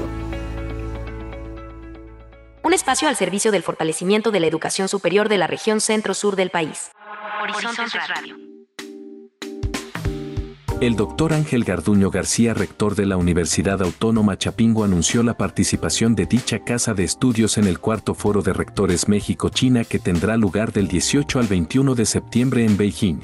Un 2.63 2.73
espacio 2.73 3.09
al 3.09 3.17
servicio 3.17 3.53
del 3.53 3.63
fortalecimiento 3.63 4.31
de 4.31 4.41
la 4.41 4.47
educación 4.47 4.89
superior 4.89 5.29
de 5.29 5.39
la 5.39 5.47
región 5.47 5.81
centro-sur 5.81 6.37
del 6.37 6.51
país. 6.51 6.91
Horizontes 7.43 7.93
Radio. 8.09 8.46
El 10.79 10.95
doctor 10.95 11.33
Ángel 11.33 11.65
Garduño 11.65 12.11
García, 12.11 12.53
rector 12.53 12.97
de 12.97 13.07
la 13.07 13.17
Universidad 13.17 13.81
Autónoma 13.81 14.37
Chapingo, 14.37 14.85
anunció 14.85 15.23
la 15.23 15.35
participación 15.39 16.15
de 16.15 16.27
dicha 16.27 16.65
casa 16.65 16.93
de 16.93 17.03
estudios 17.03 17.57
en 17.57 17.67
el 17.67 17.79
cuarto 17.79 18.13
foro 18.13 18.43
de 18.43 18.53
rectores 18.53 19.09
México-China 19.09 19.85
que 19.85 19.99
tendrá 19.99 20.37
lugar 20.37 20.75
del 20.75 20.87
18 20.87 21.39
al 21.39 21.47
21 21.47 21.95
de 21.95 22.05
septiembre 22.05 22.67
en 22.67 22.77
Beijing, 22.77 23.21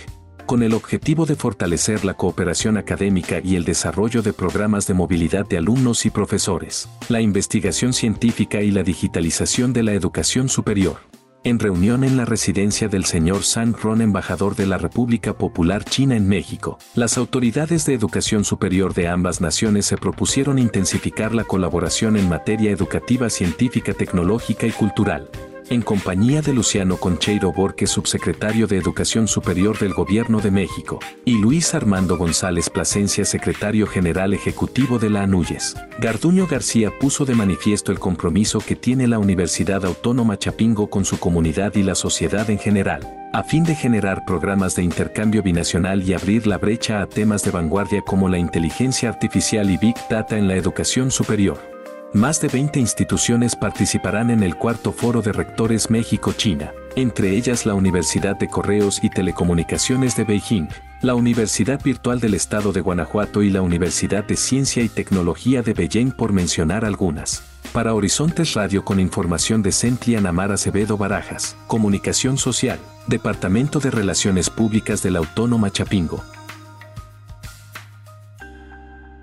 con 0.46 0.62
el 0.62 0.72
objetivo 0.72 1.26
de 1.26 1.36
fortalecer 1.36 2.06
la 2.06 2.14
cooperación 2.14 2.78
académica 2.78 3.38
y 3.44 3.56
el 3.56 3.64
desarrollo 3.64 4.22
de 4.22 4.32
programas 4.32 4.86
de 4.86 4.94
movilidad 4.94 5.46
de 5.46 5.58
alumnos 5.58 6.06
y 6.06 6.10
profesores, 6.10 6.88
la 7.10 7.20
investigación 7.20 7.92
científica 7.92 8.62
y 8.62 8.70
la 8.70 8.82
digitalización 8.82 9.74
de 9.74 9.82
la 9.82 9.92
educación 9.92 10.48
superior. 10.48 11.00
En 11.44 11.58
reunión 11.58 12.04
en 12.04 12.16
la 12.16 12.24
residencia 12.24 12.86
del 12.86 13.04
señor 13.04 13.42
San 13.42 13.74
Ron, 13.74 14.00
embajador 14.00 14.54
de 14.54 14.64
la 14.64 14.78
República 14.78 15.32
Popular 15.32 15.84
China 15.84 16.14
en 16.14 16.28
México, 16.28 16.78
las 16.94 17.18
autoridades 17.18 17.84
de 17.84 17.94
educación 17.94 18.44
superior 18.44 18.94
de 18.94 19.08
ambas 19.08 19.40
naciones 19.40 19.86
se 19.86 19.96
propusieron 19.96 20.60
intensificar 20.60 21.34
la 21.34 21.42
colaboración 21.42 22.16
en 22.16 22.28
materia 22.28 22.70
educativa, 22.70 23.28
científica, 23.28 23.92
tecnológica 23.92 24.68
y 24.68 24.70
cultural 24.70 25.30
en 25.72 25.82
compañía 25.82 26.42
de 26.42 26.52
Luciano 26.52 26.98
Concheiro 26.98 27.52
Borges, 27.52 27.90
subsecretario 27.90 28.66
de 28.66 28.76
Educación 28.76 29.26
Superior 29.26 29.78
del 29.78 29.94
Gobierno 29.94 30.40
de 30.40 30.50
México, 30.50 31.00
y 31.24 31.38
Luis 31.38 31.74
Armando 31.74 32.18
González 32.18 32.68
Plasencia, 32.68 33.24
secretario 33.24 33.86
general 33.86 34.34
ejecutivo 34.34 34.98
de 34.98 35.08
la 35.08 35.22
ANUYES. 35.22 35.74
Garduño 35.98 36.46
García 36.46 36.90
puso 36.98 37.24
de 37.24 37.34
manifiesto 37.34 37.90
el 37.90 37.98
compromiso 37.98 38.60
que 38.60 38.76
tiene 38.76 39.06
la 39.06 39.18
Universidad 39.18 39.84
Autónoma 39.86 40.38
Chapingo 40.38 40.90
con 40.90 41.04
su 41.06 41.18
comunidad 41.18 41.74
y 41.74 41.82
la 41.82 41.94
sociedad 41.94 42.50
en 42.50 42.58
general, 42.58 43.28
a 43.32 43.42
fin 43.42 43.64
de 43.64 43.74
generar 43.74 44.26
programas 44.26 44.76
de 44.76 44.82
intercambio 44.82 45.42
binacional 45.42 46.02
y 46.02 46.12
abrir 46.12 46.46
la 46.46 46.58
brecha 46.58 47.00
a 47.00 47.06
temas 47.08 47.44
de 47.44 47.50
vanguardia 47.50 48.02
como 48.02 48.28
la 48.28 48.38
inteligencia 48.38 49.08
artificial 49.08 49.70
y 49.70 49.78
Big 49.78 49.96
Data 50.10 50.36
en 50.36 50.48
la 50.48 50.56
educación 50.56 51.10
superior. 51.10 51.71
Más 52.14 52.42
de 52.42 52.48
20 52.48 52.78
instituciones 52.78 53.56
participarán 53.56 54.30
en 54.30 54.42
el 54.42 54.56
cuarto 54.56 54.92
foro 54.92 55.22
de 55.22 55.32
rectores 55.32 55.90
México-China, 55.90 56.70
entre 56.94 57.30
ellas 57.30 57.64
la 57.64 57.72
Universidad 57.72 58.36
de 58.36 58.48
Correos 58.48 59.02
y 59.02 59.08
Telecomunicaciones 59.08 60.14
de 60.14 60.24
Beijing, 60.24 60.68
la 61.00 61.14
Universidad 61.14 61.82
Virtual 61.82 62.20
del 62.20 62.34
Estado 62.34 62.74
de 62.74 62.82
Guanajuato 62.82 63.42
y 63.42 63.48
la 63.48 63.62
Universidad 63.62 64.24
de 64.24 64.36
Ciencia 64.36 64.82
y 64.82 64.90
Tecnología 64.90 65.62
de 65.62 65.72
Beijing 65.72 66.10
por 66.10 66.34
mencionar 66.34 66.84
algunas. 66.84 67.44
Para 67.72 67.94
Horizontes 67.94 68.52
Radio 68.52 68.84
con 68.84 69.00
información 69.00 69.62
de 69.62 69.72
Centlia 69.72 70.20
Namar 70.20 70.52
Acevedo 70.52 70.98
Barajas, 70.98 71.56
Comunicación 71.66 72.36
Social, 72.36 72.78
Departamento 73.06 73.80
de 73.80 73.90
Relaciones 73.90 74.50
Públicas 74.50 75.02
de 75.02 75.12
la 75.12 75.20
Autónoma 75.20 75.70
Chapingo. 75.70 76.22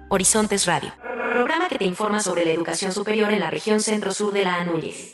Horizontes 0.09 0.65
Radio 0.65 0.98
que 1.69 1.77
te 1.77 1.85
informa 1.85 2.19
sobre 2.19 2.43
la 2.43 2.51
educación 2.51 2.91
superior 2.91 3.31
en 3.31 3.39
la 3.39 3.51
región 3.51 3.79
centro-sur 3.79 4.33
de 4.33 4.43
la 4.43 4.55
Anúñez. 4.55 5.13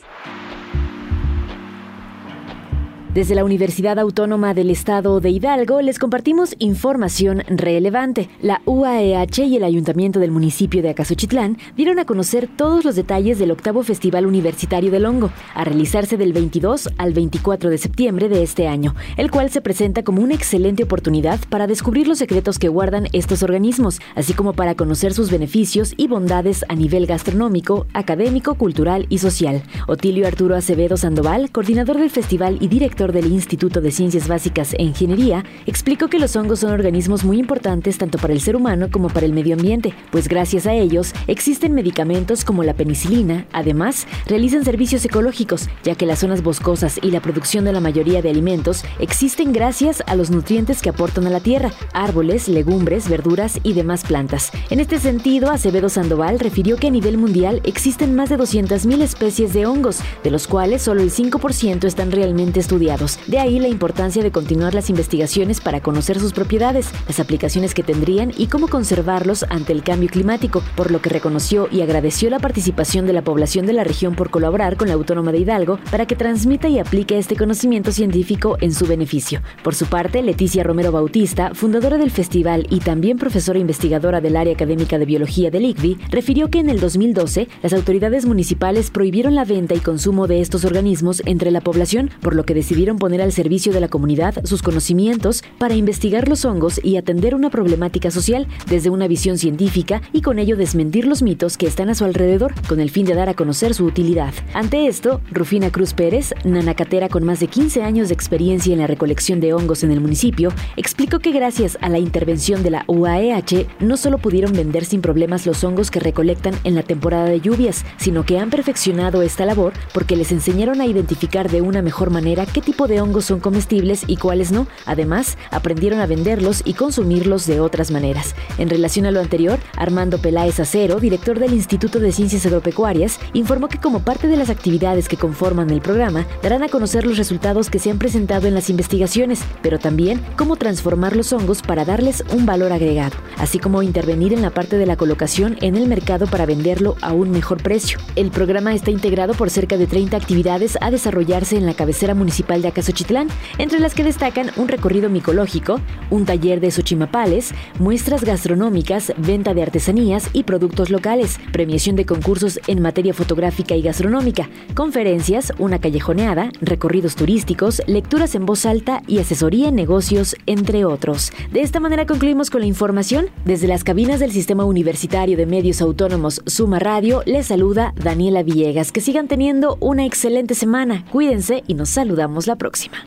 Desde 3.16 3.34
la 3.34 3.46
Universidad 3.46 3.98
Autónoma 3.98 4.52
del 4.52 4.68
Estado 4.68 5.20
de 5.20 5.30
Hidalgo 5.30 5.80
les 5.80 5.98
compartimos 5.98 6.54
información 6.58 7.44
relevante. 7.46 8.28
La 8.42 8.60
UAEH 8.66 9.46
y 9.46 9.56
el 9.56 9.64
Ayuntamiento 9.64 10.20
del 10.20 10.30
municipio 10.30 10.82
de 10.82 10.90
Acasochitlán 10.90 11.56
dieron 11.78 11.98
a 11.98 12.04
conocer 12.04 12.46
todos 12.46 12.84
los 12.84 12.94
detalles 12.94 13.38
del 13.38 13.52
octavo 13.52 13.82
Festival 13.84 14.26
Universitario 14.26 14.90
del 14.90 15.06
Hongo, 15.06 15.30
a 15.54 15.64
realizarse 15.64 16.18
del 16.18 16.34
22 16.34 16.90
al 16.98 17.14
24 17.14 17.70
de 17.70 17.78
septiembre 17.78 18.28
de 18.28 18.42
este 18.42 18.68
año, 18.68 18.94
el 19.16 19.30
cual 19.30 19.48
se 19.48 19.62
presenta 19.62 20.02
como 20.02 20.20
una 20.20 20.34
excelente 20.34 20.82
oportunidad 20.82 21.40
para 21.48 21.66
descubrir 21.66 22.08
los 22.08 22.18
secretos 22.18 22.58
que 22.58 22.68
guardan 22.68 23.08
estos 23.14 23.42
organismos, 23.42 23.98
así 24.14 24.34
como 24.34 24.52
para 24.52 24.74
conocer 24.74 25.14
sus 25.14 25.30
beneficios 25.30 25.94
y 25.96 26.06
bondades 26.06 26.66
a 26.68 26.74
nivel 26.74 27.06
gastronómico, 27.06 27.86
académico, 27.94 28.56
cultural 28.56 29.06
y 29.08 29.20
social. 29.20 29.62
Otilio 29.86 30.26
Arturo 30.26 30.54
Acevedo 30.54 30.98
Sandoval, 30.98 31.50
coordinador 31.50 31.96
del 31.96 32.10
festival 32.10 32.58
y 32.60 32.68
director 32.68 33.05
del 33.12 33.32
Instituto 33.32 33.80
de 33.80 33.90
Ciencias 33.90 34.28
Básicas 34.28 34.74
e 34.74 34.82
Ingeniería, 34.82 35.44
explicó 35.66 36.08
que 36.08 36.18
los 36.18 36.36
hongos 36.36 36.60
son 36.60 36.72
organismos 36.72 37.24
muy 37.24 37.38
importantes 37.38 37.98
tanto 37.98 38.18
para 38.18 38.32
el 38.32 38.40
ser 38.40 38.56
humano 38.56 38.88
como 38.90 39.08
para 39.08 39.26
el 39.26 39.32
medio 39.32 39.54
ambiente, 39.54 39.94
pues 40.10 40.28
gracias 40.28 40.66
a 40.66 40.74
ellos 40.74 41.12
existen 41.26 41.74
medicamentos 41.74 42.44
como 42.44 42.64
la 42.64 42.74
penicilina. 42.74 43.46
Además, 43.52 44.06
realizan 44.26 44.64
servicios 44.64 45.04
ecológicos, 45.04 45.68
ya 45.82 45.94
que 45.94 46.06
las 46.06 46.20
zonas 46.20 46.42
boscosas 46.42 46.98
y 47.02 47.10
la 47.10 47.20
producción 47.20 47.64
de 47.64 47.72
la 47.72 47.80
mayoría 47.80 48.22
de 48.22 48.30
alimentos 48.30 48.84
existen 48.98 49.52
gracias 49.52 50.02
a 50.06 50.14
los 50.16 50.30
nutrientes 50.30 50.82
que 50.82 50.90
aportan 50.90 51.26
a 51.26 51.30
la 51.30 51.40
tierra, 51.40 51.72
árboles, 51.92 52.48
legumbres, 52.48 53.08
verduras 53.08 53.60
y 53.62 53.72
demás 53.72 54.04
plantas. 54.04 54.50
En 54.70 54.80
este 54.80 54.98
sentido, 54.98 55.50
Acevedo 55.50 55.88
Sandoval 55.88 56.38
refirió 56.38 56.76
que 56.76 56.88
a 56.88 56.90
nivel 56.90 57.18
mundial 57.18 57.60
existen 57.64 58.14
más 58.14 58.28
de 58.28 58.38
200.000 58.38 59.02
especies 59.02 59.52
de 59.52 59.66
hongos, 59.66 60.00
de 60.22 60.30
los 60.30 60.46
cuales 60.46 60.82
solo 60.82 61.02
el 61.02 61.10
5% 61.10 61.84
están 61.84 62.10
realmente 62.10 62.60
estudiados. 62.60 62.95
De 63.26 63.38
ahí 63.38 63.58
la 63.58 63.68
importancia 63.68 64.22
de 64.22 64.30
continuar 64.30 64.72
las 64.74 64.88
investigaciones 64.88 65.60
para 65.60 65.80
conocer 65.80 66.18
sus 66.18 66.32
propiedades, 66.32 66.88
las 67.06 67.20
aplicaciones 67.20 67.74
que 67.74 67.82
tendrían 67.82 68.32
y 68.38 68.46
cómo 68.46 68.68
conservarlos 68.68 69.44
ante 69.50 69.74
el 69.74 69.82
cambio 69.82 70.08
climático, 70.08 70.62
por 70.76 70.90
lo 70.90 71.02
que 71.02 71.10
reconoció 71.10 71.68
y 71.70 71.82
agradeció 71.82 72.30
la 72.30 72.38
participación 72.38 73.06
de 73.06 73.12
la 73.12 73.22
población 73.22 73.66
de 73.66 73.74
la 73.74 73.84
región 73.84 74.14
por 74.14 74.30
colaborar 74.30 74.78
con 74.78 74.88
la 74.88 74.94
Autónoma 74.94 75.30
de 75.30 75.40
Hidalgo 75.40 75.78
para 75.90 76.06
que 76.06 76.16
transmita 76.16 76.68
y 76.68 76.78
aplique 76.78 77.18
este 77.18 77.36
conocimiento 77.36 77.92
científico 77.92 78.56
en 78.62 78.72
su 78.72 78.86
beneficio. 78.86 79.42
Por 79.62 79.74
su 79.74 79.86
parte, 79.86 80.22
Leticia 80.22 80.62
Romero 80.62 80.90
Bautista, 80.90 81.54
fundadora 81.54 81.98
del 81.98 82.10
festival 82.10 82.66
y 82.70 82.80
también 82.80 83.18
profesora 83.18 83.58
investigadora 83.58 84.22
del 84.22 84.36
área 84.36 84.54
académica 84.54 84.98
de 84.98 85.04
biología 85.04 85.50
del 85.50 85.66
ICBI, 85.66 85.98
refirió 86.10 86.48
que 86.48 86.60
en 86.60 86.70
el 86.70 86.80
2012 86.80 87.48
las 87.62 87.74
autoridades 87.74 88.24
municipales 88.24 88.90
prohibieron 88.90 89.34
la 89.34 89.44
venta 89.44 89.74
y 89.74 89.80
consumo 89.80 90.26
de 90.26 90.40
estos 90.40 90.64
organismos 90.64 91.22
entre 91.26 91.50
la 91.50 91.60
población, 91.60 92.10
por 92.22 92.34
lo 92.34 92.44
que 92.44 92.54
decidieron 92.54 92.85
poner 92.94 93.20
al 93.20 93.32
servicio 93.32 93.72
de 93.72 93.80
la 93.80 93.88
comunidad 93.88 94.44
sus 94.44 94.62
conocimientos 94.62 95.42
para 95.58 95.74
investigar 95.74 96.28
los 96.28 96.44
hongos 96.44 96.80
y 96.82 96.96
atender 96.96 97.34
una 97.34 97.50
problemática 97.50 98.12
social 98.12 98.46
desde 98.68 98.90
una 98.90 99.08
visión 99.08 99.38
científica 99.38 100.00
y 100.12 100.22
con 100.22 100.38
ello 100.38 100.56
desmentir 100.56 101.06
los 101.06 101.22
mitos 101.22 101.56
que 101.56 101.66
están 101.66 101.90
a 101.90 101.96
su 101.96 102.04
alrededor 102.04 102.54
con 102.68 102.78
el 102.78 102.90
fin 102.90 103.04
de 103.04 103.14
dar 103.14 103.28
a 103.28 103.34
conocer 103.34 103.74
su 103.74 103.84
utilidad. 103.84 104.32
Ante 104.54 104.86
esto, 104.86 105.20
Rufina 105.32 105.70
Cruz 105.70 105.92
Pérez, 105.92 106.32
nanacatera 106.44 107.08
con 107.08 107.24
más 107.24 107.40
de 107.40 107.48
15 107.48 107.82
años 107.82 108.08
de 108.08 108.14
experiencia 108.14 108.72
en 108.72 108.78
la 108.78 108.86
recolección 108.86 109.40
de 109.40 109.52
hongos 109.52 109.82
en 109.82 109.90
el 109.90 110.00
municipio, 110.00 110.52
explicó 110.76 111.18
que 111.18 111.32
gracias 111.32 111.76
a 111.80 111.88
la 111.88 111.98
intervención 111.98 112.62
de 112.62 112.70
la 112.70 112.84
UAEH 112.86 113.66
no 113.80 113.96
solo 113.96 114.18
pudieron 114.18 114.52
vender 114.52 114.84
sin 114.84 115.00
problemas 115.00 115.46
los 115.46 115.64
hongos 115.64 115.90
que 115.90 116.00
recolectan 116.00 116.54
en 116.64 116.74
la 116.74 116.82
temporada 116.82 117.24
de 117.24 117.40
lluvias, 117.40 117.84
sino 117.96 118.24
que 118.24 118.38
han 118.38 118.50
perfeccionado 118.50 119.22
esta 119.22 119.44
labor 119.44 119.72
porque 119.92 120.16
les 120.16 120.32
enseñaron 120.32 120.80
a 120.80 120.86
identificar 120.86 121.50
de 121.50 121.60
una 121.60 121.82
mejor 121.82 122.10
manera 122.10 122.46
qué 122.46 122.60
tipo 122.66 122.88
de 122.88 123.00
hongos 123.00 123.24
son 123.24 123.38
comestibles 123.38 124.02
y 124.08 124.16
cuáles 124.16 124.50
no. 124.50 124.66
Además, 124.84 125.38
aprendieron 125.52 126.00
a 126.00 126.06
venderlos 126.06 126.62
y 126.64 126.74
consumirlos 126.74 127.46
de 127.46 127.60
otras 127.60 127.92
maneras. 127.92 128.34
En 128.58 128.68
relación 128.68 129.06
a 129.06 129.12
lo 129.12 129.20
anterior, 129.20 129.60
Armando 129.76 130.18
Peláez 130.18 130.58
Acero, 130.58 130.98
director 130.98 131.38
del 131.38 131.54
Instituto 131.54 132.00
de 132.00 132.10
Ciencias 132.10 132.44
Agropecuarias, 132.44 133.20
informó 133.32 133.68
que 133.68 133.78
como 133.78 134.00
parte 134.00 134.26
de 134.26 134.36
las 134.36 134.50
actividades 134.50 135.08
que 135.08 135.16
conforman 135.16 135.70
el 135.70 135.80
programa, 135.80 136.26
darán 136.42 136.64
a 136.64 136.68
conocer 136.68 137.06
los 137.06 137.16
resultados 137.16 137.70
que 137.70 137.78
se 137.78 137.88
han 137.88 137.98
presentado 137.98 138.48
en 138.48 138.54
las 138.54 138.68
investigaciones, 138.68 139.40
pero 139.62 139.78
también 139.78 140.20
cómo 140.36 140.56
transformar 140.56 141.14
los 141.14 141.32
hongos 141.32 141.62
para 141.62 141.84
darles 141.84 142.24
un 142.34 142.46
valor 142.46 142.72
agregado, 142.72 143.16
así 143.38 143.60
como 143.60 143.84
intervenir 143.84 144.32
en 144.32 144.42
la 144.42 144.50
parte 144.50 144.76
de 144.76 144.86
la 144.86 144.96
colocación 144.96 145.56
en 145.60 145.76
el 145.76 145.86
mercado 145.86 146.26
para 146.26 146.46
venderlo 146.46 146.96
a 147.00 147.12
un 147.12 147.30
mejor 147.30 147.62
precio. 147.62 148.00
El 148.16 148.32
programa 148.32 148.74
está 148.74 148.90
integrado 148.90 149.34
por 149.34 149.50
cerca 149.50 149.76
de 149.76 149.86
30 149.86 150.16
actividades 150.16 150.76
a 150.80 150.90
desarrollarse 150.90 151.56
en 151.56 151.64
la 151.64 151.74
cabecera 151.74 152.14
municipal 152.14 152.55
de 152.62 152.68
Acasochitlán, 152.68 153.28
entre 153.58 153.80
las 153.80 153.94
que 153.94 154.04
destacan 154.04 154.50
un 154.56 154.68
recorrido 154.68 155.08
micológico, 155.08 155.80
un 156.10 156.24
taller 156.24 156.60
de 156.60 156.70
xochimapales, 156.70 157.52
muestras 157.78 158.24
gastronómicas, 158.24 159.12
venta 159.16 159.54
de 159.54 159.62
artesanías 159.62 160.28
y 160.32 160.44
productos 160.44 160.90
locales, 160.90 161.38
premiación 161.52 161.96
de 161.96 162.06
concursos 162.06 162.60
en 162.66 162.82
materia 162.82 163.14
fotográfica 163.14 163.74
y 163.74 163.82
gastronómica, 163.82 164.48
conferencias, 164.74 165.52
una 165.58 165.80
callejoneada, 165.80 166.50
recorridos 166.60 167.16
turísticos, 167.16 167.82
lecturas 167.86 168.34
en 168.34 168.46
voz 168.46 168.66
alta 168.66 169.02
y 169.06 169.18
asesoría 169.18 169.68
en 169.68 169.74
negocios, 169.74 170.36
entre 170.46 170.84
otros. 170.84 171.32
De 171.52 171.60
esta 171.60 171.80
manera 171.80 172.06
concluimos 172.06 172.50
con 172.50 172.60
la 172.60 172.66
información. 172.66 173.26
Desde 173.44 173.68
las 173.68 173.84
cabinas 173.84 174.20
del 174.20 174.32
Sistema 174.32 174.64
Universitario 174.64 175.36
de 175.36 175.46
Medios 175.46 175.80
Autónomos 175.80 176.42
Suma 176.46 176.78
Radio, 176.78 177.22
les 177.26 177.46
saluda 177.46 177.94
Daniela 177.96 178.42
Villegas. 178.42 178.92
Que 178.92 179.00
sigan 179.00 179.28
teniendo 179.28 179.76
una 179.80 180.04
excelente 180.04 180.54
semana. 180.54 181.04
Cuídense 181.10 181.62
y 181.66 181.74
nos 181.74 181.90
saludamos 181.90 182.45
la 182.46 182.56
próxima. 182.56 183.04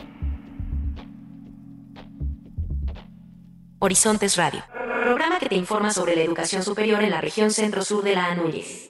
Horizontes 3.80 4.36
Radio, 4.36 4.64
programa 5.04 5.40
que 5.40 5.48
te 5.48 5.56
informa 5.56 5.92
sobre 5.92 6.16
la 6.16 6.24
educación 6.24 6.64
superior 6.64 7.02
en 7.02 7.12
la 7.12 7.22
región 7.22 7.50
centro-sur 7.52 8.04
de 8.04 8.16
la 8.16 8.26
Anúñez. 8.26 8.89